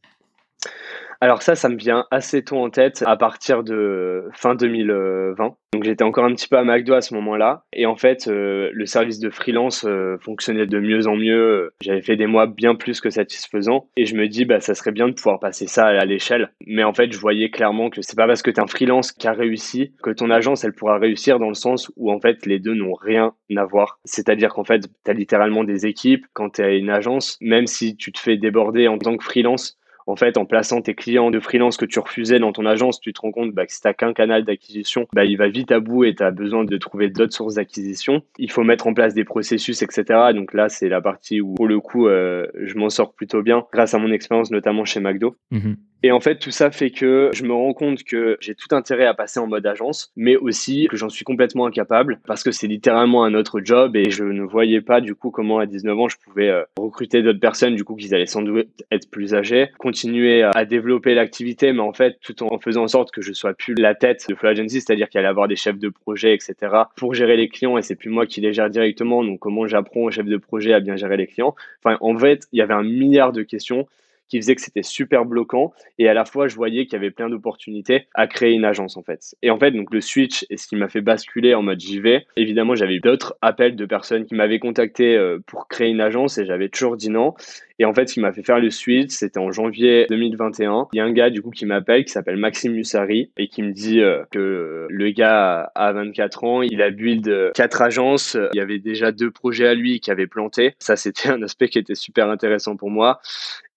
[1.23, 5.55] Alors ça, ça me vient assez tôt en tête à partir de fin 2020.
[5.73, 7.63] Donc j'étais encore un petit peu à McDo à ce moment-là.
[7.73, 11.73] Et en fait, euh, le service de freelance euh, fonctionnait de mieux en mieux.
[11.81, 13.89] J'avais fait des mois bien plus que satisfaisants.
[13.97, 16.51] Et je me dis, bah, ça serait bien de pouvoir passer ça à l'échelle.
[16.67, 19.13] Mais en fait, je voyais clairement que c'est pas parce que tu es un freelance
[19.13, 22.47] qui a réussi que ton agence, elle pourra réussir dans le sens où en fait,
[22.47, 24.01] les deux n'ont rien à voir.
[24.05, 26.27] C'est-à-dire qu'en fait, tu as littéralement des équipes.
[26.33, 29.79] Quand tu as une agence, même si tu te fais déborder en tant que freelance,
[30.07, 33.13] en fait, en plaçant tes clients de freelance que tu refusais dans ton agence, tu
[33.13, 35.73] te rends compte bah, que si tu n'as qu'un canal d'acquisition, bah, il va vite
[35.73, 38.23] à bout et tu as besoin de trouver d'autres sources d'acquisition.
[38.39, 40.05] Il faut mettre en place des processus, etc.
[40.35, 43.65] Donc là, c'est la partie où, pour le coup, euh, je m'en sors plutôt bien
[43.73, 45.37] grâce à mon expérience, notamment chez McDo.
[45.51, 48.75] Mmh et en fait, tout ça fait que je me rends compte que j'ai tout
[48.75, 52.51] intérêt à passer en mode agence, mais aussi que j'en suis complètement incapable parce que
[52.51, 55.99] c'est littéralement un autre job et je ne voyais pas du coup comment à 19
[55.99, 59.35] ans je pouvais euh, recruter d'autres personnes du coup qu'ils allaient sans doute être plus
[59.35, 63.33] âgés, continuer à développer l'activité, mais en fait tout en faisant en sorte que je
[63.33, 66.35] sois plus la tête de Flow Agency, c'est-à-dire qu'il allait avoir des chefs de projet,
[66.35, 66.55] etc.
[66.97, 69.23] pour gérer les clients et c'est plus moi qui les gère directement.
[69.25, 71.55] Donc comment j'apprends aux chefs de projet à bien gérer les clients?
[71.85, 73.87] Enfin, en fait, il y avait un milliard de questions
[74.29, 77.11] qui faisait que c'était super bloquant et à la fois je voyais qu'il y avait
[77.11, 79.35] plein d'opportunités à créer une agence en fait.
[79.43, 82.01] Et en fait donc le switch est ce qui m'a fait basculer en mode j'y
[82.01, 82.27] vais.
[82.37, 86.39] Évidemment j'avais eu d'autres appels de personnes qui m'avaient contacté euh, pour créer une agence
[86.39, 87.35] et j'avais toujours dit non.
[87.83, 90.89] Et en fait, ce qui m'a fait faire le switch, c'était en janvier 2021.
[90.93, 93.61] Il y a un gars du coup qui m'appelle, qui s'appelle Maxime Mussari, et qui
[93.63, 98.37] me dit euh, que le gars a 24 ans, il a build euh, quatre agences.
[98.53, 100.75] Il y avait déjà deux projets à lui qui avaient planté.
[100.79, 103.21] Ça, c'était un aspect qui était super intéressant pour moi.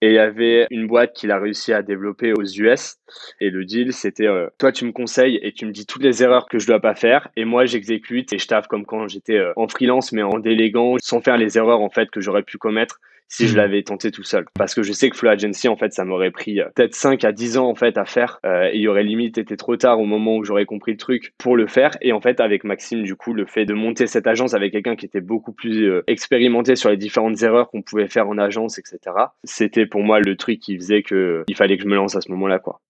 [0.05, 2.97] Et il y avait une boîte qu'il a réussi à développer aux US.
[3.41, 6.21] Et le deal, c'était euh, toi, tu me conseilles et tu me dis toutes les
[6.21, 7.29] erreurs que je dois pas faire.
[7.35, 11.21] Et moi, j'exécute et je taffe comme quand j'étais en freelance, mais en déléguant, sans
[11.21, 13.57] faire les erreurs en fait que j'aurais pu commettre si je hmm.
[13.57, 14.45] l'avais tenté tout seul.
[14.55, 17.23] Parce que je sais que Flow Agency, en fait, ça m'aurait pris euh, peut-être 5
[17.23, 18.39] à 10 ans, en fait, à faire.
[18.45, 20.97] Euh, et il y aurait limite été trop tard au moment où j'aurais compris le
[20.97, 21.91] truc pour le faire.
[22.01, 24.95] Et en fait, avec Maxime, du coup, le fait de monter cette agence avec quelqu'un
[24.95, 28.77] qui était beaucoup plus euh, expérimenté sur les différentes erreurs qu'on pouvait faire en agence,
[28.79, 28.99] etc.,
[29.43, 32.21] c'était pour moi le truc qui faisait que il fallait que je me lance à
[32.21, 32.81] ce moment-là, quoi.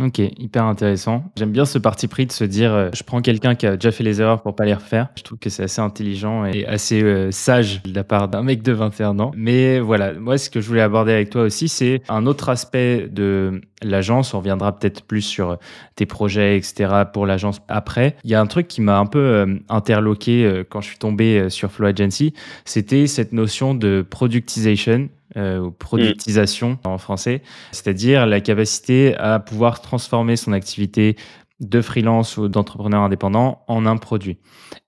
[0.00, 1.24] Ok, hyper intéressant.
[1.36, 3.92] J'aime bien ce parti pris de se dire, euh, je prends quelqu'un qui a déjà
[3.92, 5.08] fait les erreurs pour pas les refaire.
[5.16, 8.62] Je trouve que c'est assez intelligent et assez euh, sage de la part d'un mec
[8.62, 9.30] de 21 ans.
[9.36, 13.08] Mais voilà, moi, ce que je voulais aborder avec toi aussi, c'est un autre aspect
[13.10, 14.34] de l'agence.
[14.34, 15.58] On reviendra peut-être plus sur
[15.96, 17.04] tes projets, etc.
[17.12, 18.16] pour l'agence après.
[18.24, 21.50] Il y a un truc qui m'a un peu euh, interloqué quand je suis tombé
[21.50, 22.34] sur Flow Agency.
[22.64, 29.80] C'était cette notion de productisation euh, ou productisation en français, c'est-à-dire la capacité à pouvoir
[29.80, 31.14] transformer son activité
[31.60, 34.38] de freelance ou d'entrepreneur indépendant en un produit.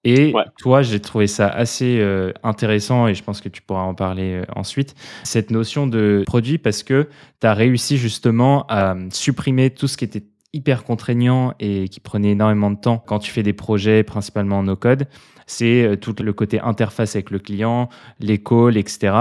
[0.04, 3.94] Et toi, j'ai trouvé ça assez euh, intéressant et je pense que tu pourras en
[3.94, 7.08] parler euh, ensuite, cette notion de produit parce que
[7.40, 12.32] tu as réussi justement à supprimer tout ce qui était hyper contraignant et qui prenait
[12.32, 15.06] énormément de temps quand tu fais des projets principalement en no-code.
[15.46, 17.88] C'est euh, tout le côté interface avec le client,
[18.20, 19.14] les calls, etc.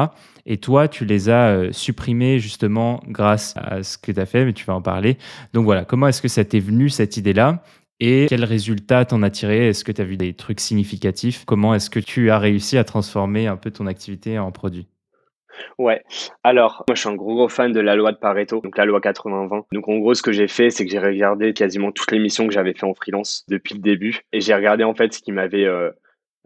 [0.46, 4.46] Et toi, tu les as euh, supprimés justement grâce à ce que tu as fait,
[4.46, 5.17] mais tu vas en parler.
[5.54, 7.63] Donc voilà, comment est-ce que ça t'est venu cette idée-là?
[8.00, 9.70] Et quels résultats t'en as tiré?
[9.70, 11.46] Est-ce que tu as vu des trucs significatifs?
[11.46, 14.88] Comment est-ce que tu as réussi à transformer un peu ton activité en produit?
[15.78, 16.04] Ouais.
[16.44, 18.86] Alors, moi, je suis un gros, gros fan de la loi de Pareto, donc la
[18.86, 19.66] loi 80-20.
[19.72, 22.48] Donc, en gros, ce que j'ai fait, c'est que j'ai regardé quasiment toutes les missions
[22.48, 24.22] que j'avais fait en freelance depuis le début.
[24.34, 25.92] Et j'ai regardé, en fait, ce qui m'avait euh,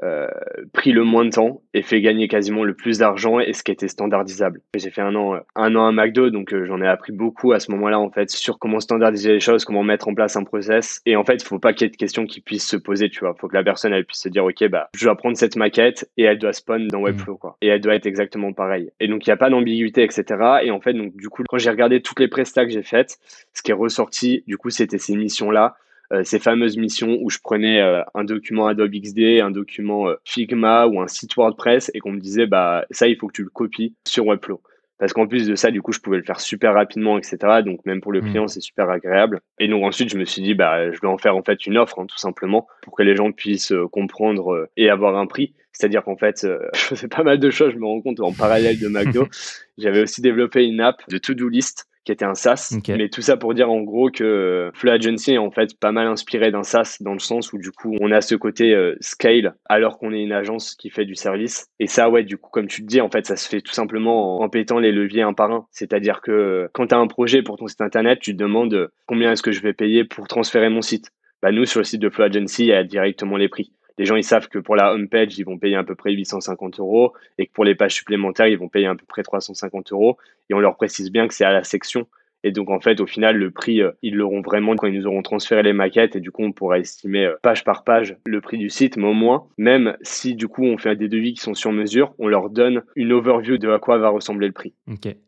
[0.03, 0.27] euh,
[0.73, 3.71] pris le moins de temps et fait gagner quasiment le plus d'argent et ce qui
[3.71, 4.59] était standardisable.
[4.75, 7.59] J'ai fait un an, un an à McDo, donc euh, j'en ai appris beaucoup à
[7.59, 11.01] ce moment-là en fait sur comment standardiser les choses, comment mettre en place un process.
[11.05, 13.09] Et en fait, il faut pas qu'il y ait de questions qui puissent se poser,
[13.09, 13.35] tu vois.
[13.35, 16.09] Faut que la personne elle puisse se dire, ok, bah je dois prendre cette maquette
[16.17, 17.39] et elle doit spawn dans Webflow, mmh.
[17.39, 17.57] quoi.
[17.61, 18.91] Et elle doit être exactement pareille.
[18.99, 20.25] Et donc il n'y a pas d'ambiguïté, etc.
[20.63, 23.17] Et en fait, donc du coup, quand j'ai regardé toutes les prestats que j'ai faites,
[23.53, 25.77] ce qui est ressorti, du coup, c'était ces missions là
[26.23, 30.87] ces fameuses missions où je prenais euh, un document Adobe XD, un document euh, Figma
[30.87, 33.49] ou un site WordPress et qu'on me disait bah ça il faut que tu le
[33.49, 34.61] copies sur Webflow.
[34.97, 37.37] Parce qu'en plus de ça, du coup, je pouvais le faire super rapidement, etc.
[37.65, 38.29] Donc même pour le mmh.
[38.29, 39.41] client, c'est super agréable.
[39.59, 41.77] Et donc ensuite, je me suis dit, bah, je vais en faire en fait une
[41.77, 45.53] offre, hein, tout simplement, pour que les gens puissent comprendre et avoir un prix.
[45.73, 47.73] C'est-à-dire qu'en fait, je faisais pas mal de choses.
[47.73, 49.27] Je me rends compte en parallèle de McDo,
[49.77, 52.77] j'avais aussi développé une app de to-do list qui était un SaaS.
[52.97, 56.07] Mais tout ça pour dire en gros que Flow Agency est en fait pas mal
[56.07, 59.55] inspiré d'un SaaS dans le sens où du coup on a ce côté euh, scale
[59.65, 61.67] alors qu'on est une agence qui fait du service.
[61.79, 63.73] Et ça ouais du coup comme tu te dis en fait ça se fait tout
[63.73, 65.65] simplement en, en pétant les leviers un par un.
[65.71, 69.31] C'est-à-dire que quand tu as un projet pour ton site internet, tu te demandes combien
[69.31, 71.09] est-ce que je vais payer pour transférer mon site?
[71.41, 74.05] Bah nous sur le site de Flow Agency, il y a directement les prix les
[74.05, 77.13] gens ils savent que pour la homepage ils vont payer à peu près 850 euros
[77.37, 80.17] et que pour les pages supplémentaires ils vont payer à peu près 350 euros.
[80.49, 82.07] Et on leur précise bien que c'est à la section.
[82.43, 85.07] Et donc en fait au final le prix euh, ils l'auront vraiment quand ils nous
[85.07, 86.15] auront transféré les maquettes.
[86.15, 88.97] Et du coup on pourra estimer euh, page par page le prix du site.
[88.97, 92.13] Mais au moins même si du coup on fait des devis qui sont sur mesure
[92.19, 94.73] on leur donne une overview de à quoi va ressembler le prix.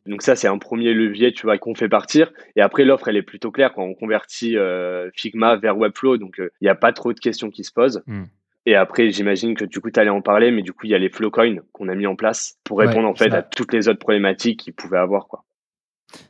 [0.06, 2.32] Donc ça c'est un premier levier tu vois qu'on fait partir.
[2.56, 6.18] Et après l'offre elle est plutôt claire quand on convertit euh, Figma vers Webflow.
[6.18, 8.04] Donc il n'y a pas trop de questions qui se posent.
[8.06, 8.26] Hmm.
[8.68, 10.94] Et après, j'imagine que du coup, tu allais en parler, mais du coup, il y
[10.94, 13.88] a les Flowcoins qu'on a mis en place pour répondre en fait à toutes les
[13.88, 15.28] autres problématiques qu'ils pouvaient avoir.
[15.30, 15.46] Quoi.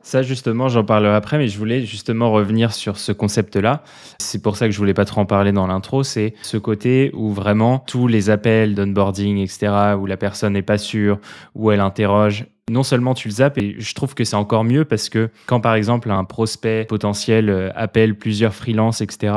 [0.04, 3.82] Ça, justement, j'en parlerai après, mais je voulais justement revenir sur ce concept-là.
[4.20, 6.04] C'est pour ça que je voulais pas trop en parler dans l'intro.
[6.04, 10.78] C'est ce côté où vraiment tous les appels d'onboarding, etc., où la personne n'est pas
[10.78, 11.20] sûre,
[11.56, 14.86] où elle interroge, non seulement tu le zappes, et je trouve que c'est encore mieux
[14.86, 19.34] parce que quand par exemple un prospect potentiel euh, appelle plusieurs freelances, etc.,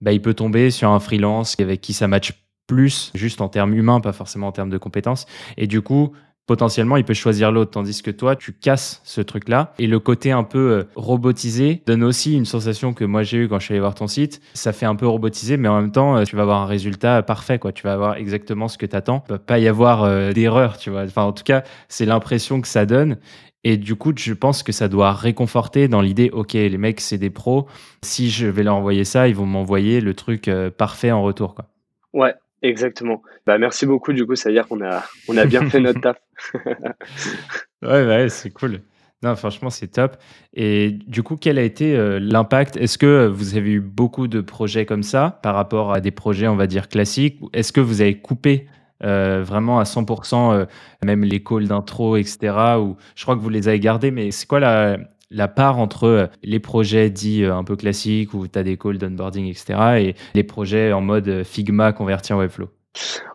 [0.00, 2.32] bah, il peut tomber sur un freelance avec qui ça match
[2.66, 5.26] plus, juste en termes humains, pas forcément en termes de compétences.
[5.56, 6.12] Et du coup,
[6.50, 9.72] potentiellement, il peut choisir l'autre, tandis que toi, tu casses ce truc-là.
[9.78, 13.48] Et le côté un peu euh, robotisé donne aussi une sensation que moi j'ai eu
[13.48, 14.40] quand je suis allé voir ton site.
[14.54, 17.22] Ça fait un peu robotisé, mais en même temps, euh, tu vas avoir un résultat
[17.22, 17.70] parfait, quoi.
[17.72, 19.22] Tu vas avoir exactement ce que tu attends.
[19.28, 21.02] Il va pas y avoir euh, d'erreur, tu vois.
[21.02, 23.18] Enfin, en tout cas, c'est l'impression que ça donne.
[23.64, 27.18] Et du coup, je pense que ça doit réconforter dans l'idée, OK, les mecs, c'est
[27.18, 27.66] des pros.
[28.02, 31.66] Si je vais leur envoyer ça, ils vont m'envoyer le truc parfait en retour, quoi.
[32.12, 33.22] Ouais, Exactement.
[33.46, 34.12] Bah, merci beaucoup.
[34.12, 36.16] Du coup, ça veut dire qu'on a, on a bien fait notre taf.
[37.82, 38.80] ouais, ouais c'est cool.
[39.22, 40.16] Non, franchement, c'est top.
[40.54, 42.76] Et du coup, quel a été euh, l'impact?
[42.76, 46.48] Est-ce que vous avez eu beaucoup de projets comme ça par rapport à des projets,
[46.48, 47.38] on va dire, classiques?
[47.52, 48.66] Est-ce que vous avez coupé
[49.02, 50.64] euh, vraiment à 100%, euh,
[51.04, 52.54] même les calls d'intro, etc.
[52.78, 56.26] Ou je crois que vous les avez gardés, mais c'est quoi la, part entre euh,
[56.42, 60.44] les projets dits un peu classiques où tu as des calls d'onboarding, etc., et les
[60.44, 62.68] projets en mode Figma converti en Webflow?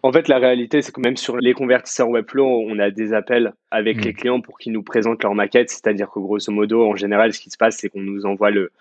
[0.03, 3.53] En fait, la réalité, c'est que même sur les convertisseurs Webflow, on a des appels
[3.71, 4.15] avec les mm.
[4.15, 5.69] clients pour qu'ils nous présentent leur maquette.
[5.69, 8.71] C'est-à-dire que grosso modo, en général, ce qui se passe, c'est qu'on nous envoie le,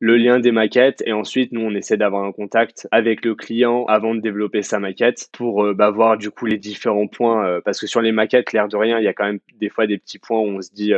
[0.00, 3.84] le lien des maquettes et ensuite, nous, on essaie d'avoir un contact avec le client
[3.86, 7.60] avant de développer sa maquette pour bah, voir du coup les différents points.
[7.64, 9.86] parce que sur les maquettes, l'air de rien, il y a quand même des fois
[9.86, 10.92] des petits points où on se dit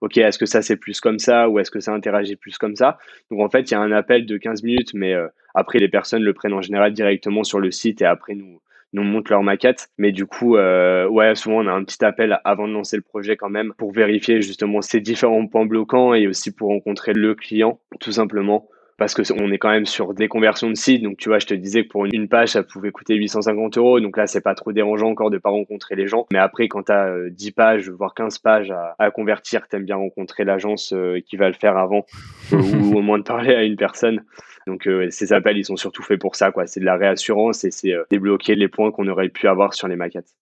[0.00, 2.74] OK, est-ce que ça c'est plus comme ça ou est-ce que ça interagit plus comme
[2.74, 2.98] ça?
[3.30, 5.88] Donc en fait, il y a un appel de 15 minutes, mais euh, après les
[5.88, 8.60] personnes le prennent en général directement sur le site et après nous
[8.92, 9.88] nous montrent leur maquette.
[9.98, 13.02] Mais du coup, euh, ouais, souvent on a un petit appel avant de lancer le
[13.02, 17.34] projet quand même pour vérifier justement ces différents points bloquants et aussi pour rencontrer le
[17.34, 18.68] client, tout simplement
[19.00, 21.02] parce que on est quand même sur des conversions de sites.
[21.02, 23.98] Donc, tu vois, je te disais que pour une page, ça pouvait coûter 850 euros.
[23.98, 26.26] Donc là, c'est pas trop dérangeant encore de pas rencontrer les gens.
[26.34, 29.96] Mais après, quand tu as 10 pages, voire 15 pages à, à convertir, t'aimes bien
[29.96, 32.04] rencontrer l'agence euh, qui va le faire avant
[32.52, 34.22] ou au moins de parler à une personne.
[34.66, 36.66] Donc, euh, ces appels, ils sont surtout faits pour ça, quoi.
[36.66, 39.88] C'est de la réassurance et c'est euh, débloquer les points qu'on aurait pu avoir sur
[39.88, 40.34] les maquettes.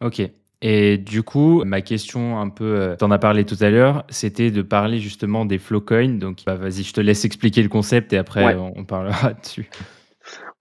[0.00, 0.22] Ok.
[0.62, 4.50] Et du coup, ma question un peu, euh, t'en as parlé tout à l'heure, c'était
[4.50, 6.18] de parler justement des flowcoins.
[6.18, 9.68] Donc, bah, vas-y, je te laisse expliquer le concept et après on parlera dessus.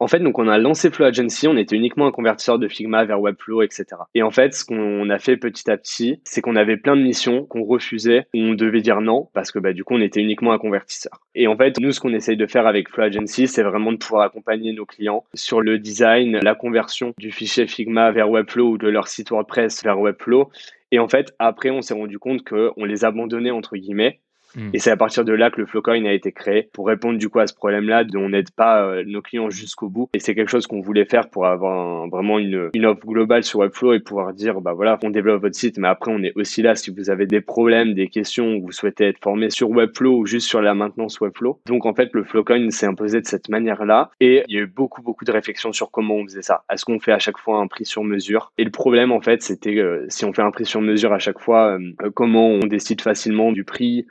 [0.05, 3.05] En fait, donc on a lancé Flow Agency, on était uniquement un convertisseur de Figma
[3.05, 3.85] vers Webflow, etc.
[4.13, 7.01] Et en fait, ce qu'on a fait petit à petit, c'est qu'on avait plein de
[7.01, 10.53] missions qu'on refusait, on devait dire non, parce que bah, du coup, on était uniquement
[10.53, 11.21] un convertisseur.
[11.33, 13.97] Et en fait, nous, ce qu'on essaye de faire avec Flow Agency, c'est vraiment de
[13.97, 18.77] pouvoir accompagner nos clients sur le design, la conversion du fichier Figma vers Webflow ou
[18.77, 20.51] de leur site WordPress vers Webflow.
[20.91, 24.19] Et en fait, après, on s'est rendu compte qu'on les abandonnait, entre guillemets,
[24.55, 24.69] Mm.
[24.73, 27.29] Et c'est à partir de là que le Flowcoin a été créé pour répondre du
[27.29, 30.09] coup à ce problème-là, dont on n'aide pas euh, nos clients jusqu'au bout.
[30.13, 33.59] Et c'est quelque chose qu'on voulait faire pour avoir vraiment une, une offre globale sur
[33.59, 36.61] Webflow et pouvoir dire, bah voilà, on développe votre site, mais après on est aussi
[36.61, 40.19] là si vous avez des problèmes, des questions, ou vous souhaitez être formé sur Webflow
[40.19, 41.59] ou juste sur la maintenance Webflow.
[41.67, 44.67] Donc en fait, le Flowcoin s'est imposé de cette manière-là et il y a eu
[44.67, 46.63] beaucoup, beaucoup de réflexions sur comment on faisait ça.
[46.71, 48.51] Est-ce qu'on fait à chaque fois un prix sur mesure?
[48.57, 51.19] Et le problème en fait, c'était euh, si on fait un prix sur mesure à
[51.19, 54.05] chaque fois, euh, comment on décide facilement du prix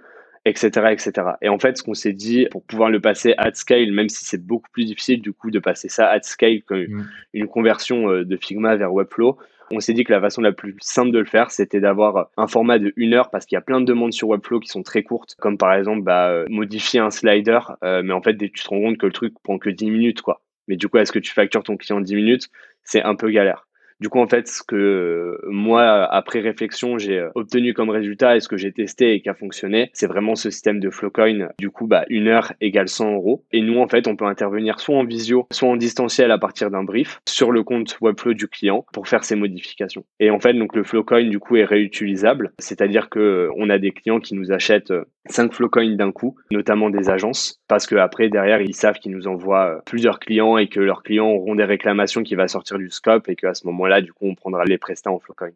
[0.45, 1.13] etc., etc.
[1.43, 4.25] Et en fait, ce qu'on s'est dit, pour pouvoir le passer at scale, même si
[4.25, 8.25] c'est beaucoup plus difficile du coup de passer ça at scale qu'une une conversion euh,
[8.25, 9.39] de Figma vers Webflow,
[9.71, 12.47] on s'est dit que la façon la plus simple de le faire, c'était d'avoir un
[12.47, 14.83] format de une heure parce qu'il y a plein de demandes sur Webflow qui sont
[14.83, 18.51] très courtes, comme par exemple bah, euh, modifier un slider, euh, mais en fait, tu
[18.51, 20.43] te rends compte que le truc prend que 10 minutes, quoi.
[20.69, 22.49] Mais du coup, est-ce que tu factures ton client 10 minutes?
[22.85, 23.67] C'est un peu galère.
[24.01, 28.37] Du coup, en fait, ce que euh, moi, après réflexion, j'ai euh, obtenu comme résultat
[28.37, 31.49] et ce que j'ai testé et qui a fonctionné, c'est vraiment ce système de Flowcoin.
[31.59, 33.45] Du coup, bah, une heure égale 100 euros.
[33.53, 36.71] Et nous, en fait, on peut intervenir soit en visio, soit en distanciel à partir
[36.71, 40.05] d'un brief sur le compte Webflow du client pour faire ces modifications.
[40.19, 42.53] Et en fait, donc le Flowcoin, du coup, est réutilisable.
[42.59, 44.93] C'est-à-dire que euh, on a des clients qui nous achètent
[45.27, 49.27] 5 Flowcoins d'un coup, notamment des agences, parce que après, derrière, ils savent qu'ils nous
[49.27, 53.29] envoient plusieurs clients et que leurs clients auront des réclamations qui vont sortir du scope
[53.29, 55.53] et qu'à ce moment là du coup, on prendra les prestats en Flowcoin.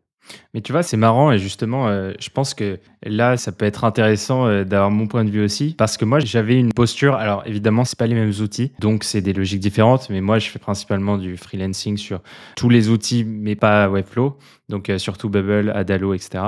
[0.55, 3.85] Mais tu vois, c'est marrant et justement, euh, je pense que là, ça peut être
[3.85, 7.15] intéressant euh, d'avoir mon point de vue aussi parce que moi, j'avais une posture.
[7.15, 10.09] Alors évidemment, c'est pas les mêmes outils, donc c'est des logiques différentes.
[10.11, 12.21] Mais moi, je fais principalement du freelancing sur
[12.57, 14.37] tous les outils, mais pas Webflow,
[14.69, 16.45] donc euh, surtout Bubble, Adalo, etc.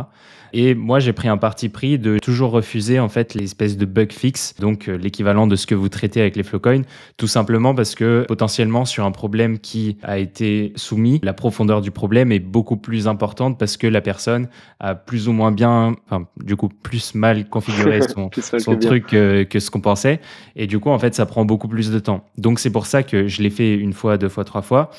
[0.53, 3.85] Et moi, j'ai pris un parti pris de toujours refuser en fait les espèces de
[3.85, 6.83] bug fix, donc l'équivalent de ce que vous traitez avec les Flowcoin,
[7.17, 11.93] tout simplement parce que potentiellement sur un problème qui a été soumis, la profondeur du
[11.93, 14.49] problème est beaucoup plus importante parce que la personne
[14.81, 19.43] a plus ou moins bien, enfin, du coup, plus mal configuré son, son truc que,
[19.43, 20.21] que, ce qu'on pensait.
[20.57, 22.25] Et du coup, en fait, ça prend beaucoup plus de temps.
[22.39, 24.91] Donc, c'est pour ça que je l'ai fait une fois, deux fois, trois fois.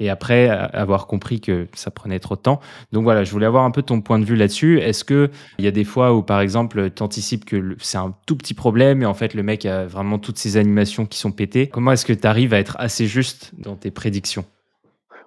[0.00, 2.60] Et après, avoir compris que ça prenait trop de temps.
[2.92, 4.80] Donc voilà, je voulais avoir un peu ton point de vue là-dessus.
[4.80, 8.36] Est-ce qu'il y a des fois où, par exemple, tu anticipes que c'est un tout
[8.36, 11.68] petit problème et en fait, le mec a vraiment toutes ses animations qui sont pétées?
[11.68, 14.44] Comment est-ce que tu arrives à être assez juste dans tes prédictions?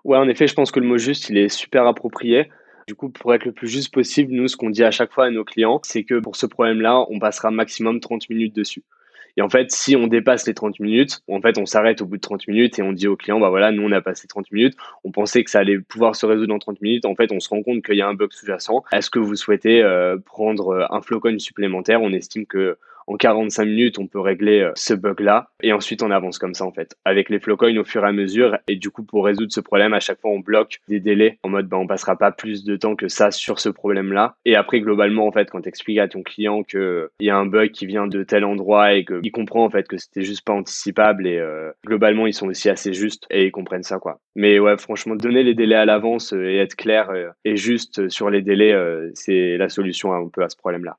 [0.04, 2.50] Ouais, en effet, je pense que le mot juste, il est super approprié.
[2.88, 5.26] Du coup, pour être le plus juste possible, nous, ce qu'on dit à chaque fois
[5.26, 8.84] à nos clients, c'est que pour ce problème-là, on passera maximum 30 minutes dessus.
[9.36, 12.18] Et en fait, si on dépasse les 30 minutes, en fait, on s'arrête au bout
[12.18, 14.52] de 30 minutes et on dit au client, bah voilà, nous, on a passé 30
[14.52, 14.76] minutes.
[15.04, 17.06] On pensait que ça allait pouvoir se résoudre en 30 minutes.
[17.06, 18.84] En fait, on se rend compte qu'il y a un bug sous-jacent.
[18.92, 22.02] Est-ce que vous souhaitez euh, prendre un flowcoin supplémentaire?
[22.02, 25.48] On estime que en 45 minutes, on peut régler euh, ce bug-là.
[25.62, 28.12] Et ensuite, on avance comme ça, en fait, avec les flowcoins au fur et à
[28.12, 28.58] mesure.
[28.68, 31.50] Et du coup, pour résoudre ce problème, à chaque fois, on bloque des délais en
[31.50, 34.36] mode, bah, on passera pas plus de temps que ça sur ce problème-là.
[34.46, 37.46] Et après, globalement, en fait, quand tu expliques à ton client qu'il y a un
[37.46, 40.54] bug qui vient de tel endroit et qu'il comprend, en fait, que c'était juste pas
[40.54, 44.20] anticipable et euh, globalement, ils sont aussi assez justes et ils comprennent ça, quoi.
[44.36, 47.12] Mais ouais, franchement, donner les délais à l'avance euh, et être clair
[47.46, 48.76] et juste sur les délais,
[49.14, 50.98] c'est la solution un peu à ce problème-là.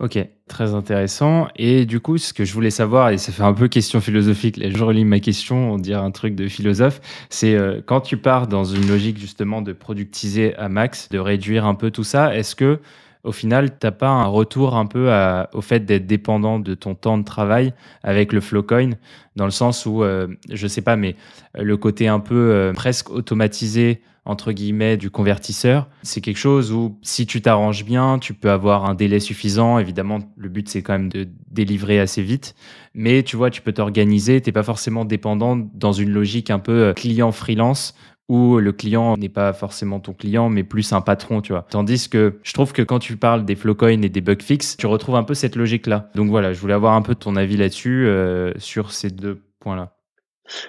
[0.00, 1.48] Ok, très intéressant.
[1.56, 4.56] Et du coup, ce que je voulais savoir, et ça fait un peu question philosophique,
[4.56, 8.16] là, je relis ma question, on dirait un truc de philosophe, c'est euh, quand tu
[8.16, 12.34] pars dans une logique justement de productiser à max, de réduire un peu tout ça,
[12.34, 12.80] est-ce que
[13.24, 15.10] au final, t'as pas un retour un peu
[15.52, 18.92] au fait d'être dépendant de ton temps de travail avec le Flowcoin,
[19.36, 21.16] dans le sens où, euh, je sais pas, mais
[21.54, 25.88] le côté un peu euh, presque automatisé entre guillemets du convertisseur.
[26.02, 29.78] C'est quelque chose où si tu t'arranges bien, tu peux avoir un délai suffisant.
[29.78, 32.54] Évidemment, le but c'est quand même de délivrer assez vite,
[32.94, 34.40] mais tu vois, tu peux t'organiser.
[34.40, 37.94] T'es pas forcément dépendant dans une logique un peu euh, client freelance
[38.30, 41.66] où le client n'est pas forcément ton client, mais plus un patron, tu vois.
[41.68, 44.86] Tandis que je trouve que quand tu parles des flowcoins et des bug fix, tu
[44.86, 46.10] retrouves un peu cette logique-là.
[46.14, 49.96] Donc voilà, je voulais avoir un peu ton avis là-dessus, euh, sur ces deux points-là.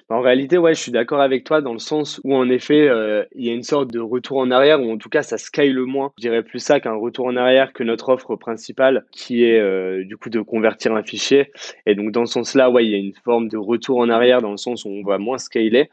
[0.10, 2.88] Bah, en réalité, ouais, je suis d'accord avec toi dans le sens où en effet,
[2.88, 5.38] euh, il y a une sorte de retour en arrière, ou en tout cas, ça
[5.38, 6.12] scale moins.
[6.18, 10.04] Je dirais plus ça qu'un retour en arrière que notre offre principale, qui est euh,
[10.04, 11.52] du coup de convertir un fichier.
[11.86, 14.42] Et donc dans ce sens-là, ouais, il y a une forme de retour en arrière
[14.42, 15.90] dans le sens où on va moins scaler.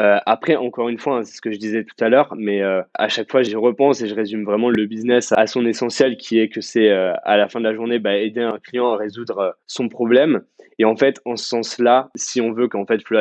[0.00, 2.62] Euh, après, encore une fois, hein, c'est ce que je disais tout à l'heure, mais
[2.62, 6.38] à chaque fois, j'y repense et je résume vraiment le business à son essentiel, qui
[6.38, 9.56] est que c'est à la fin de la journée bah, aider un client à résoudre
[9.66, 10.42] son problème.
[10.78, 13.18] Et en fait, en ce sens-là, si on veut qu'en fait Flow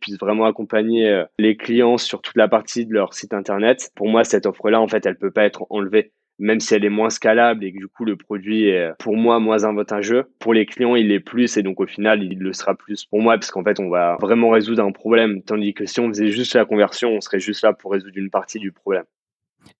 [0.00, 4.24] puisse vraiment accompagner les clients sur toute la partie de leur site internet, pour moi,
[4.24, 6.12] cette offre-là, en fait, elle peut pas être enlevée.
[6.38, 9.38] Même si elle est moins scalable et que du coup le produit est pour moi
[9.38, 12.74] moins avantageux, pour les clients il est plus et donc au final il le sera
[12.74, 15.42] plus pour moi parce qu'en fait on va vraiment résoudre un problème.
[15.42, 18.28] Tandis que si on faisait juste la conversion on serait juste là pour résoudre une
[18.28, 19.04] partie du problème.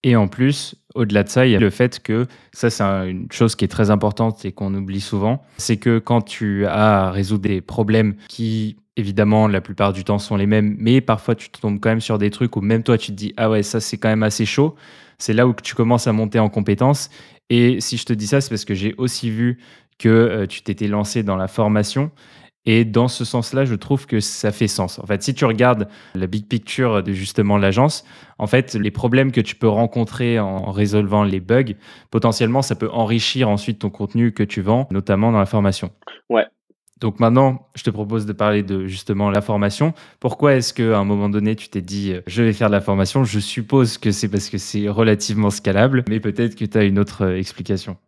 [0.02, 3.28] Et en plus, au-delà de ça, il y a le fait que ça, c'est une
[3.30, 7.10] chose qui est très importante et qu'on oublie souvent, c'est que quand tu as à
[7.10, 11.50] résoudre des problèmes qui, évidemment, la plupart du temps sont les mêmes, mais parfois tu
[11.50, 13.80] tombes quand même sur des trucs où même toi, tu te dis, ah ouais, ça,
[13.80, 14.76] c'est quand même assez chaud
[15.18, 17.10] c'est là où tu commences à monter en compétences.
[17.50, 19.58] Et si je te dis ça, c'est parce que j'ai aussi vu
[19.98, 22.10] que euh, tu t'étais lancé dans la formation.
[22.66, 24.98] Et dans ce sens-là, je trouve que ça fait sens.
[24.98, 28.04] En fait, si tu regardes la big picture de justement l'agence,
[28.38, 31.74] en fait, les problèmes que tu peux rencontrer en résolvant les bugs,
[32.10, 35.90] potentiellement, ça peut enrichir ensuite ton contenu que tu vends, notamment dans la formation.
[36.28, 36.44] Ouais,
[37.00, 39.92] donc maintenant, je te propose de parler de justement la formation.
[40.18, 42.80] Pourquoi est-ce qu'à un moment donné, tu t'es dit, euh, je vais faire de la
[42.80, 43.22] formation?
[43.22, 46.98] Je suppose que c'est parce que c'est relativement scalable, mais peut-être que tu as une
[46.98, 47.98] autre euh, explication.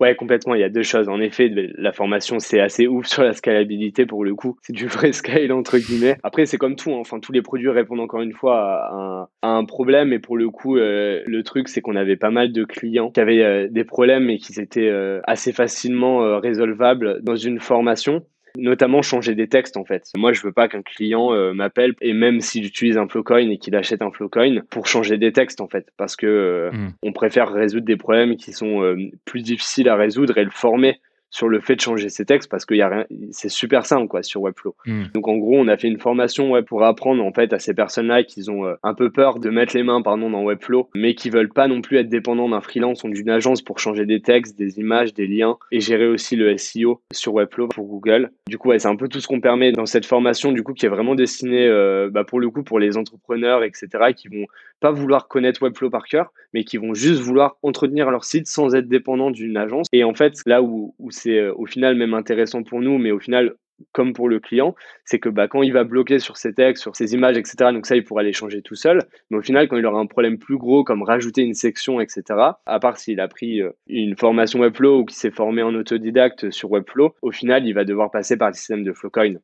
[0.00, 0.54] Ouais, complètement.
[0.54, 1.08] Il y a deux choses.
[1.08, 4.56] En effet, la formation, c'est assez ouf sur la scalabilité pour le coup.
[4.62, 6.16] C'est du vrai scale entre guillemets.
[6.22, 6.92] Après, c'est comme tout.
[6.92, 6.98] Hein.
[7.00, 10.12] Enfin, tous les produits répondent encore une fois à un, problème.
[10.12, 13.20] Et pour le coup, euh, le truc, c'est qu'on avait pas mal de clients qui
[13.20, 18.22] avaient euh, des problèmes et qui étaient euh, assez facilement résolvables dans une formation
[18.56, 20.04] notamment changer des textes en fait.
[20.16, 23.58] Moi, je veux pas qu'un client euh, m'appelle et même s'il utilise un Flowcoin et
[23.58, 26.92] qu'il achète un Flowcoin pour changer des textes en fait, parce que euh, hmm.
[27.02, 31.00] on préfère résoudre des problèmes qui sont euh, plus difficiles à résoudre et le former
[31.32, 34.06] sur le fait de changer ses textes parce que y a rien, c'est super simple
[34.06, 34.76] quoi sur Webflow.
[34.86, 35.04] Hmm.
[35.14, 37.74] Donc en gros, on a fait une formation ouais, pour apprendre en fait à ces
[37.74, 41.14] personnes-là qui ont euh, un peu peur de mettre les mains pardon dans Webflow, mais
[41.14, 44.20] qui veulent pas non plus être dépendants d'un freelance ou d'une agence pour changer des
[44.20, 48.30] textes, des images, des liens et gérer aussi le SEO sur Webflow pour Google.
[48.46, 50.74] Du coup, ouais, c'est un peu tout ce qu'on permet dans cette formation du coup
[50.74, 54.46] qui est vraiment destinée euh, bah, pour le coup pour les entrepreneurs etc qui vont
[54.82, 58.74] pas vouloir connaître Webflow par cœur, mais qui vont juste vouloir entretenir leur site sans
[58.74, 59.86] être dépendants d'une agence.
[59.92, 63.10] Et en fait, là où, où c'est euh, au final même intéressant pour nous, mais
[63.10, 63.54] au final
[63.90, 66.94] comme pour le client, c'est que bah, quand il va bloquer sur ses textes, sur
[66.94, 69.00] ses images, etc., donc ça, il pourra les changer tout seul.
[69.30, 72.22] Mais au final, quand il aura un problème plus gros, comme rajouter une section, etc.,
[72.66, 76.50] à part s'il a pris euh, une formation Webflow ou qu'il s'est formé en autodidacte
[76.50, 79.38] sur Webflow, au final, il va devoir passer par le système de Flowcoin.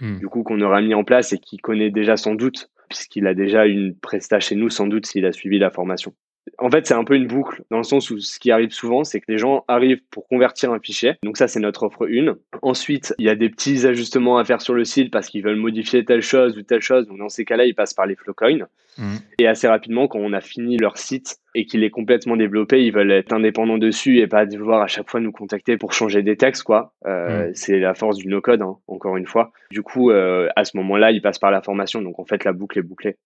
[0.00, 0.18] Hmm.
[0.18, 3.34] Du coup, qu'on aura mis en place et qui connaît déjà sans doute, puisqu'il a
[3.34, 6.14] déjà une presta chez nous, sans doute, s'il a suivi la formation
[6.58, 9.04] en fait, c'est un peu une boucle, dans le sens où ce qui arrive souvent,
[9.04, 11.14] c'est que les gens arrivent pour convertir un fichier.
[11.22, 12.36] Donc ça, c'est notre offre 1.
[12.62, 15.56] Ensuite, il y a des petits ajustements à faire sur le site parce qu'ils veulent
[15.56, 17.06] modifier telle chose ou telle chose.
[17.06, 18.66] Donc dans ces cas-là, ils passent par les Flowcoins.
[18.98, 19.16] Mmh.
[19.38, 22.92] Et assez rapidement, quand on a fini leur site et qu'il est complètement développé, ils
[22.92, 26.36] veulent être indépendants dessus et pas devoir à chaque fois nous contacter pour changer des
[26.36, 26.92] textes, quoi.
[27.06, 27.54] Euh, mmh.
[27.54, 29.52] C'est la force du no-code, hein, encore une fois.
[29.70, 32.02] Du coup, euh, à ce moment-là, ils passent par la formation.
[32.02, 33.16] Donc en fait, la boucle est bouclée.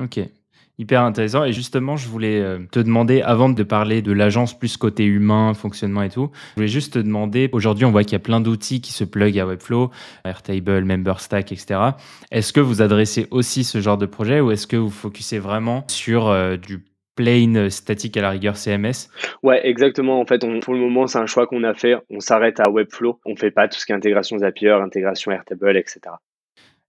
[0.00, 0.20] Ok.
[0.78, 1.44] Hyper intéressant.
[1.44, 5.54] Et justement, je voulais euh, te demander, avant de parler de l'agence plus côté humain,
[5.54, 8.40] fonctionnement et tout, je voulais juste te demander, aujourd'hui, on voit qu'il y a plein
[8.40, 9.90] d'outils qui se plug à Webflow,
[10.26, 11.80] Airtable, MemberStack, etc.
[12.30, 15.84] Est-ce que vous adressez aussi ce genre de projet ou est-ce que vous focussez vraiment
[15.88, 19.08] sur euh, du plain statique à la rigueur CMS
[19.42, 20.20] Ouais, exactement.
[20.20, 21.96] En fait, pour le moment, c'est un choix qu'on a fait.
[22.10, 23.18] On s'arrête à Webflow.
[23.24, 26.00] On fait pas tout ce qui est intégration Zapier, intégration Airtable, etc.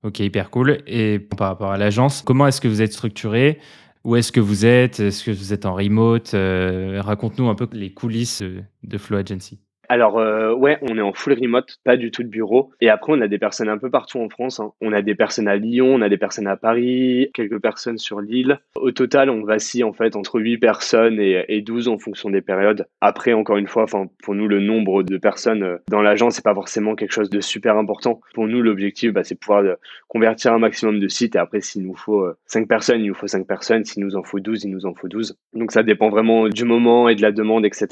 [0.04, 0.82] Ok, hyper cool.
[0.88, 3.60] Et par rapport à l'agence, comment est-ce que vous êtes structuré?
[4.04, 5.00] Où est-ce que vous êtes?
[5.00, 6.34] Est-ce que vous êtes en remote?
[6.34, 8.42] Euh, Raconte-nous un peu les coulisses
[8.84, 9.60] de Flow Agency.
[9.90, 12.72] Alors euh, ouais, on est en full remote, pas du tout de bureau.
[12.82, 14.60] Et après, on a des personnes un peu partout en France.
[14.60, 14.74] Hein.
[14.82, 18.20] On a des personnes à Lyon, on a des personnes à Paris, quelques personnes sur
[18.20, 18.60] l'île.
[18.76, 22.42] Au total, on vacille en fait entre 8 personnes et, et 12 en fonction des
[22.42, 22.88] périodes.
[23.00, 23.86] Après, encore une fois,
[24.24, 27.40] pour nous, le nombre de personnes euh, dans l'agence, c'est pas forcément quelque chose de
[27.40, 28.20] super important.
[28.34, 29.76] Pour nous, l'objectif, bah, c'est pouvoir euh,
[30.10, 31.36] convertir un maximum de sites.
[31.36, 33.86] Et après, s'il nous faut 5 personnes, il nous faut 5 personnes.
[33.86, 35.38] S'il nous en faut 12, il nous en faut 12.
[35.54, 37.88] Donc ça dépend vraiment du moment et de la demande, etc.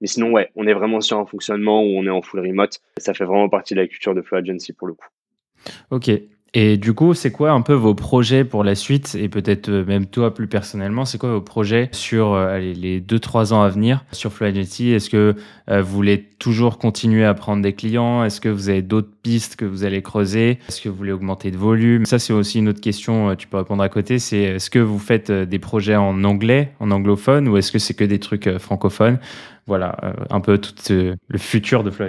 [0.00, 2.80] Mais sinon, ouais, on est vraiment sur un fonctionnement où on est en full remote.
[2.96, 5.06] Ça fait vraiment partie de la culture de Flow Agency pour le coup.
[5.90, 6.10] Ok.
[6.54, 9.84] Et du coup, c'est quoi un peu vos projets pour la suite et peut-être euh,
[9.84, 14.06] même toi plus personnellement, c'est quoi vos projets sur euh, les 2-3 ans à venir
[14.12, 14.90] sur Flow Agency?
[14.92, 15.36] Est-ce que
[15.70, 18.24] euh, vous voulez toujours continuer à prendre des clients?
[18.24, 20.58] Est-ce que vous avez d'autres pistes que vous allez creuser?
[20.68, 22.06] Est-ce que vous voulez augmenter de volume?
[22.06, 24.18] Ça, c'est aussi une autre question, tu peux répondre à côté.
[24.18, 27.94] C'est est-ce que vous faites des projets en anglais, en anglophone ou est-ce que c'est
[27.94, 29.18] que des trucs francophones?
[29.68, 32.06] Voilà, euh, un peu tout le futur de Flow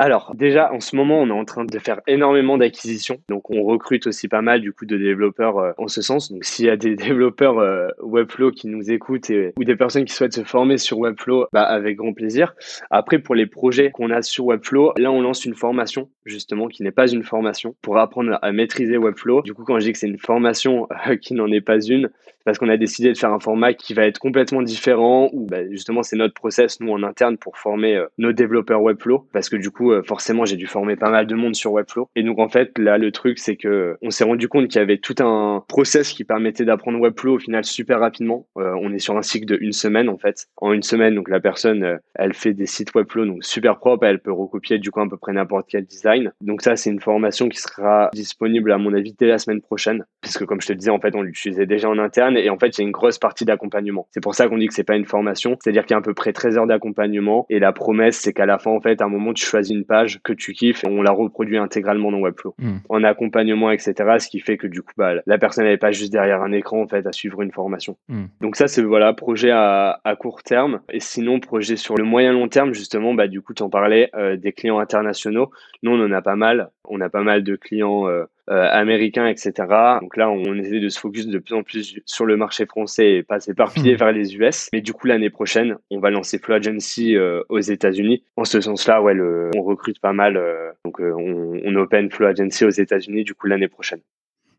[0.00, 3.18] alors déjà en ce moment on est en train de faire énormément d'acquisitions.
[3.28, 6.32] Donc on recrute aussi pas mal du coup de développeurs euh, en ce sens.
[6.32, 10.14] Donc s'il y a des développeurs euh, Webflow qui nous écoutent ou des personnes qui
[10.14, 12.54] souhaitent se former sur Webflow bah, avec grand plaisir.
[12.88, 16.82] Après pour les projets qu'on a sur Webflow là on lance une formation justement qui
[16.82, 19.42] n'est pas une formation pour apprendre à maîtriser Webflow.
[19.42, 20.88] Du coup quand je dis que c'est une formation
[21.20, 22.08] qui n'en est pas une
[22.44, 25.68] parce qu'on a décidé de faire un format qui va être complètement différent où bah,
[25.70, 29.26] justement c'est notre process nous en interne pour former euh, nos développeurs Webflow.
[29.32, 32.08] Parce que du coup euh, forcément j'ai dû former pas mal de monde sur Webflow.
[32.16, 34.82] Et donc en fait là le truc c'est que on s'est rendu compte qu'il y
[34.82, 38.46] avait tout un process qui permettait d'apprendre Webflow au final super rapidement.
[38.58, 40.46] Euh, on est sur un cycle de une semaine en fait.
[40.56, 44.20] En une semaine donc la personne elle fait des sites Webflow donc super propre elle
[44.20, 46.32] peut recopier du coup à peu près n'importe quel design.
[46.40, 50.04] Donc ça c'est une formation qui sera disponible à mon avis dès la semaine prochaine.
[50.20, 52.36] Puisque comme je te disais en fait on l'utilisait déjà en interne.
[52.36, 54.08] Et en fait, il y a une grosse partie d'accompagnement.
[54.12, 55.56] C'est pour ça qu'on dit que c'est pas une formation.
[55.62, 57.46] C'est-à-dire qu'il y a à peu près 13 heures d'accompagnement.
[57.48, 59.84] Et la promesse, c'est qu'à la fin, en fait, à un moment, tu choisis une
[59.84, 62.54] page que tu kiffes et on la reproduit intégralement dans Webflow.
[62.58, 62.78] Hmm.
[62.88, 63.94] En accompagnement, etc.
[64.18, 66.82] Ce qui fait que du coup, bah, la personne n'est pas juste derrière un écran,
[66.82, 67.96] en fait, à suivre une formation.
[68.08, 68.26] Hmm.
[68.40, 70.80] Donc ça, c'est voilà, projet à, à, court terme.
[70.92, 74.10] Et sinon, projet sur le moyen long terme, justement, bah, du coup, tu en parlais,
[74.14, 75.50] euh, des clients internationaux.
[75.82, 76.70] Nous, on en a pas mal.
[76.88, 79.52] On a pas mal de clients euh, américains, etc.
[80.00, 83.12] Donc là, on essaie de se focus de plus en plus sur le marché français
[83.12, 83.98] et pas s'éparpiller hmm.
[83.98, 84.68] vers les US.
[84.72, 88.24] Mais du coup, l'année prochaine, on va lancer Flow Agency euh, aux États-Unis.
[88.36, 90.36] En ce sens-là, ouais, le, on recrute pas mal.
[90.36, 94.00] Euh, donc, on, on open Flow Agency aux États-Unis du coup l'année prochaine.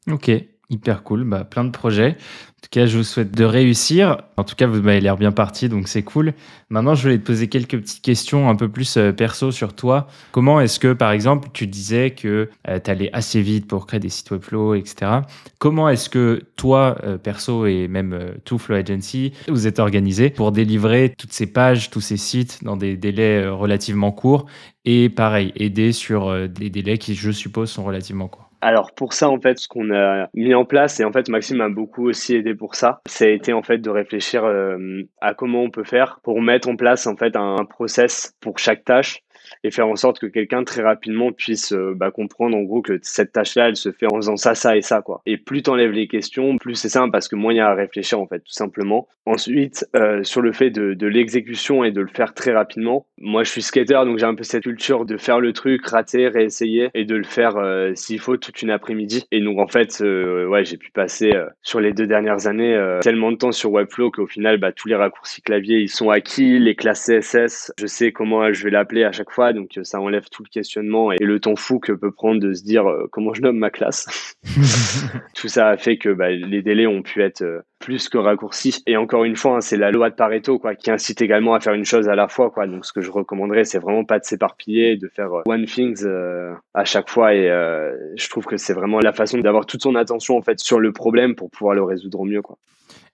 [0.09, 0.31] Ok,
[0.69, 1.23] hyper cool.
[1.25, 2.17] Bah, plein de projets.
[2.17, 4.17] En tout cas, je vous souhaite de réussir.
[4.37, 6.33] En tout cas, vous m'avez l'air bien parti, donc c'est cool.
[6.69, 10.07] Maintenant, je voulais te poser quelques petites questions un peu plus euh, perso sur toi.
[10.31, 13.99] Comment est-ce que, par exemple, tu disais que euh, tu allais assez vite pour créer
[13.99, 15.21] des sites Webflow, etc.
[15.59, 20.51] Comment est-ce que toi, euh, perso, et même tout Flow Agency, vous êtes organisé pour
[20.51, 24.45] délivrer toutes ces pages, tous ces sites dans des délais relativement courts
[24.85, 28.50] et pareil, aider sur des délais qui, je suppose, sont relativement courts?
[28.61, 31.57] Alors pour ça en fait ce qu'on a mis en place et en fait Maxime
[31.57, 35.33] m'a beaucoup aussi aidé pour ça, ça a été en fait de réfléchir euh, à
[35.33, 39.23] comment on peut faire pour mettre en place en fait un, process pour chaque tâche
[39.63, 42.99] et faire en sorte que quelqu'un très rapidement puisse euh, bah, comprendre en gros que
[43.01, 45.01] cette tâche-là, elle se fait en faisant ça, ça et ça.
[45.01, 45.21] quoi.
[45.25, 47.73] Et plus t'enlèves les questions, plus c'est simple parce que moins il y a à
[47.73, 49.07] réfléchir en fait, tout simplement.
[49.25, 53.43] Ensuite, euh, sur le fait de, de l'exécution et de le faire très rapidement, moi
[53.43, 56.89] je suis skater donc j'ai un peu cette culture de faire le truc, rater, réessayer
[56.93, 59.25] et de le faire euh, s'il faut toute une après-midi.
[59.31, 61.31] Et donc en fait, ouais, j'ai pu passer
[61.61, 64.95] sur les deux dernières années tellement de temps sur Webflow qu'au final, bah, tous les
[64.95, 69.11] raccourcis clavier ils sont acquis, les classes CSS, je sais comment je vais l'appeler à
[69.11, 72.11] chaque fois, donc euh, ça enlève tout le questionnement et le temps fou que peut
[72.11, 74.35] prendre de se dire euh, comment je nomme ma classe.
[75.35, 78.83] tout ça a fait que bah, les délais ont pu être euh, plus que raccourcis.
[78.85, 81.59] Et encore une fois, hein, c'est la loi de Pareto quoi, qui incite également à
[81.59, 82.51] faire une chose à la fois.
[82.51, 82.67] Quoi.
[82.67, 86.05] Donc ce que je recommanderais, c'est vraiment pas de s'éparpiller, de faire one things
[86.73, 87.33] à chaque fois.
[87.33, 87.47] Et
[88.15, 90.91] je trouve que c'est vraiment la façon d'avoir toute son attention en fait sur le
[90.91, 92.41] problème pour pouvoir le résoudre au mieux.
[92.41, 92.57] Quoi.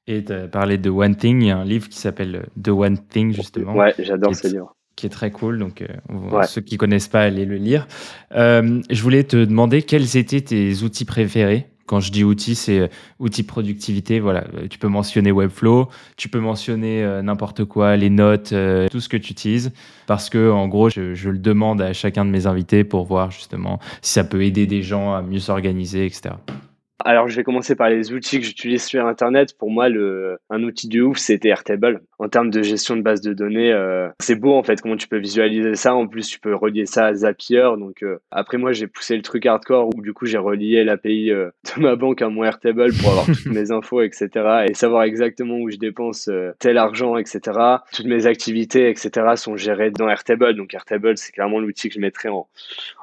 [0.08, 2.70] Et tu as parlé de One Thing, il y a un livre qui s'appelle The
[2.70, 3.76] One Thing, justement.
[3.76, 4.77] Ouais, j'adore ce livre.
[4.98, 7.88] Qui est très cool, donc euh, ceux qui connaissent pas, allez le lire.
[8.34, 11.68] Euh, je voulais te demander quels étaient tes outils préférés.
[11.86, 12.88] Quand je dis outils, c'est euh,
[13.20, 14.20] outils productivité.
[14.20, 18.56] Voilà, tu peux mentionner Webflow, tu peux mentionner n'importe quoi, les notes,
[18.90, 19.72] tout ce que tu utilises,
[20.08, 23.30] parce que en gros, je, je, le demande à chacun de mes invités pour voir
[23.30, 26.32] justement si ça peut aider des gens à mieux s'organiser, etc.
[27.06, 29.56] Alors, je vais commencer par les outils que j'utilise sur Internet.
[29.58, 32.02] Pour moi, le, un outil de ouf, c'était Airtable.
[32.18, 35.08] En termes de gestion de base de données, euh, c'est beau en fait comment tu
[35.08, 35.94] peux visualiser ça.
[35.94, 37.70] En plus, tu peux relier ça à Zapier.
[37.78, 41.32] Donc, euh, après, moi, j'ai poussé le truc hardcore où du coup, j'ai relié l'API
[41.32, 44.66] euh, de ma banque à mon Airtable pour avoir toutes mes infos, etc.
[44.68, 47.60] Et savoir exactement où je dépense tel argent, etc.
[47.94, 49.12] Toutes mes activités, etc.
[49.36, 50.56] sont gérées dans Airtable.
[50.56, 52.48] Donc, Airtable, c'est clairement l'outil que je mettrais en,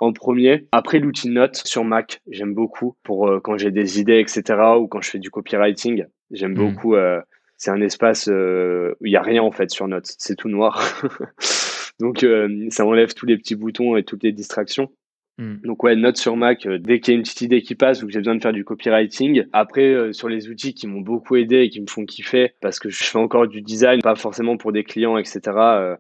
[0.01, 0.66] en premier.
[0.72, 4.43] Après, l'outil Note sur Mac, j'aime beaucoup pour quand j'ai des idées, etc.
[4.78, 6.55] Ou quand je fais du copywriting, j'aime mm.
[6.55, 6.95] beaucoup.
[6.95, 7.20] Euh,
[7.57, 10.49] c'est un espace euh, où il n'y a rien en fait sur Notes, c'est tout
[10.49, 10.82] noir.
[12.01, 14.91] Donc euh, ça enlève tous les petits boutons et toutes les distractions.
[15.39, 15.57] Mm.
[15.64, 18.07] Donc ouais, Notes sur Mac, dès qu'il y a une petite idée qui passe ou
[18.07, 19.45] que j'ai besoin de faire du copywriting.
[19.53, 22.89] Après, sur les outils qui m'ont beaucoup aidé et qui me font kiffer, parce que
[22.89, 25.41] je fais encore du design, pas forcément pour des clients, etc.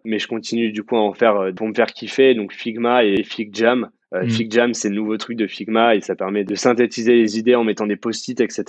[0.04, 2.34] mais je continue du coup à en faire pour me faire kiffer.
[2.34, 4.30] Donc Figma et FigJam, euh, mm.
[4.30, 7.64] FigJam, c'est le nouveau truc de Figma et ça permet de synthétiser les idées en
[7.64, 8.64] mettant des post-it, etc.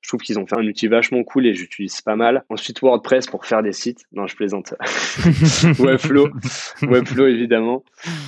[0.00, 2.44] Je trouve qu'ils ont fait un outil vachement cool et j'utilise pas mal.
[2.48, 4.04] Ensuite, WordPress pour faire des sites.
[4.12, 4.74] Non, je plaisante.
[5.78, 6.30] Webflow,
[6.82, 7.84] Webflow évidemment,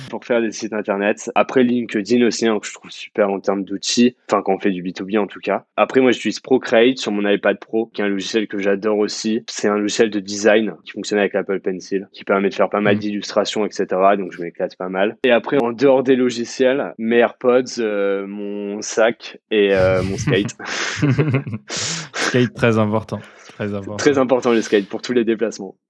[0.09, 1.31] pour faire des sites internet.
[1.35, 4.15] Après, LinkedIn aussi, hein, que je trouve super en termes d'outils.
[4.29, 5.65] Enfin, quand on fait du B2B en tout cas.
[5.77, 9.43] Après, moi, j'utilise Procreate sur mon iPad Pro, qui est un logiciel que j'adore aussi.
[9.47, 12.81] C'est un logiciel de design qui fonctionne avec Apple Pencil, qui permet de faire pas
[12.81, 12.99] mal mm.
[12.99, 13.85] d'illustrations, etc.
[14.17, 15.17] Donc, je m'éclate pas mal.
[15.23, 16.62] Et après, en dehors des logiciels,
[16.97, 20.55] mes AirPods, euh, mon sac et euh, mon skate.
[22.13, 23.19] skate très important.
[23.53, 23.97] Très important.
[23.97, 25.75] Très important le skate pour tous les déplacements.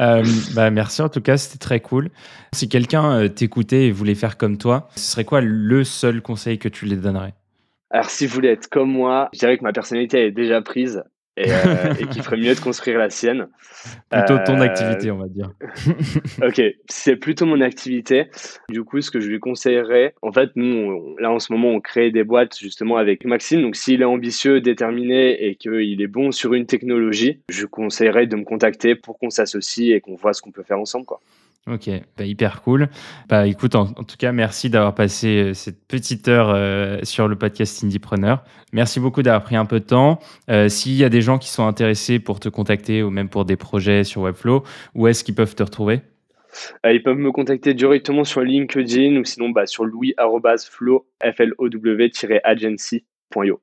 [0.00, 0.24] Euh,
[0.54, 2.08] bah merci en tout cas, c'était très cool.
[2.54, 6.70] Si quelqu'un t'écoutait et voulait faire comme toi, ce serait quoi le seul conseil que
[6.70, 7.34] tu lui donnerais?
[7.90, 11.04] Alors si vous voulez être comme moi, je dirais que ma personnalité est déjà prise
[11.36, 13.48] et, euh, et qui ferait mieux de construire la sienne.
[14.10, 15.50] Plutôt ton euh, activité, on va dire.
[16.42, 18.26] ok, c'est plutôt mon activité.
[18.68, 21.80] Du coup, ce que je lui conseillerais, en fait, nous, là en ce moment, on
[21.80, 23.62] crée des boîtes justement avec Maxime.
[23.62, 28.36] Donc, s'il est ambitieux, déterminé et qu'il est bon sur une technologie, je conseillerais de
[28.36, 31.20] me contacter pour qu'on s'associe et qu'on voit ce qu'on peut faire ensemble, quoi.
[31.68, 31.88] Ok,
[32.18, 32.88] bah, hyper cool.
[33.28, 37.36] Bah écoute, en, tout cas, merci d'avoir passé euh, cette petite heure euh, sur le
[37.36, 38.42] podcast Indiepreneur.
[38.72, 40.18] Merci beaucoup d'avoir pris un peu de temps.
[40.50, 43.44] Euh, S'il y a des gens qui sont intéressés pour te contacter ou même pour
[43.44, 44.64] des projets sur Webflow,
[44.96, 46.00] où est-ce qu'ils peuvent te retrouver?
[46.84, 51.06] Euh, Ils peuvent me contacter directement sur LinkedIn ou sinon bah, sur louis-flow,
[52.42, 53.60] agencyio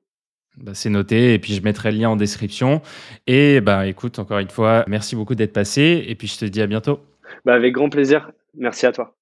[0.56, 2.82] bah, c'est noté et puis je mettrai le lien en description.
[3.26, 6.60] Et bah écoute, encore une fois, merci beaucoup d'être passé et puis je te dis
[6.60, 7.00] à bientôt.
[7.44, 8.30] Bah, avec grand plaisir.
[8.54, 9.14] Merci à toi.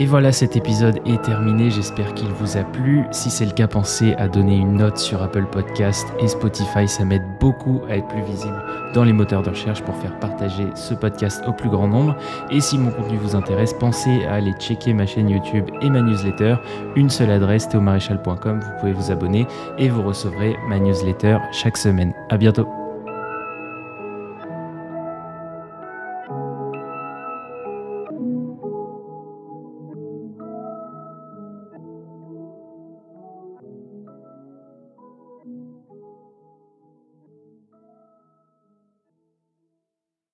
[0.00, 1.70] Et voilà, cet épisode est terminé.
[1.70, 3.02] J'espère qu'il vous a plu.
[3.10, 6.86] Si c'est le cas, pensez à donner une note sur Apple Podcast et Spotify.
[6.86, 8.62] Ça m'aide beaucoup à être plus visible
[8.94, 12.16] dans les moteurs de recherche pour faire partager ce podcast au plus grand nombre.
[12.52, 16.00] Et si mon contenu vous intéresse, pensez à aller checker ma chaîne YouTube et ma
[16.00, 16.56] newsletter.
[16.94, 18.60] Une seule adresse, théomaréchal.com.
[18.60, 19.48] Vous pouvez vous abonner
[19.78, 22.14] et vous recevrez ma newsletter chaque semaine.
[22.30, 22.68] À bientôt.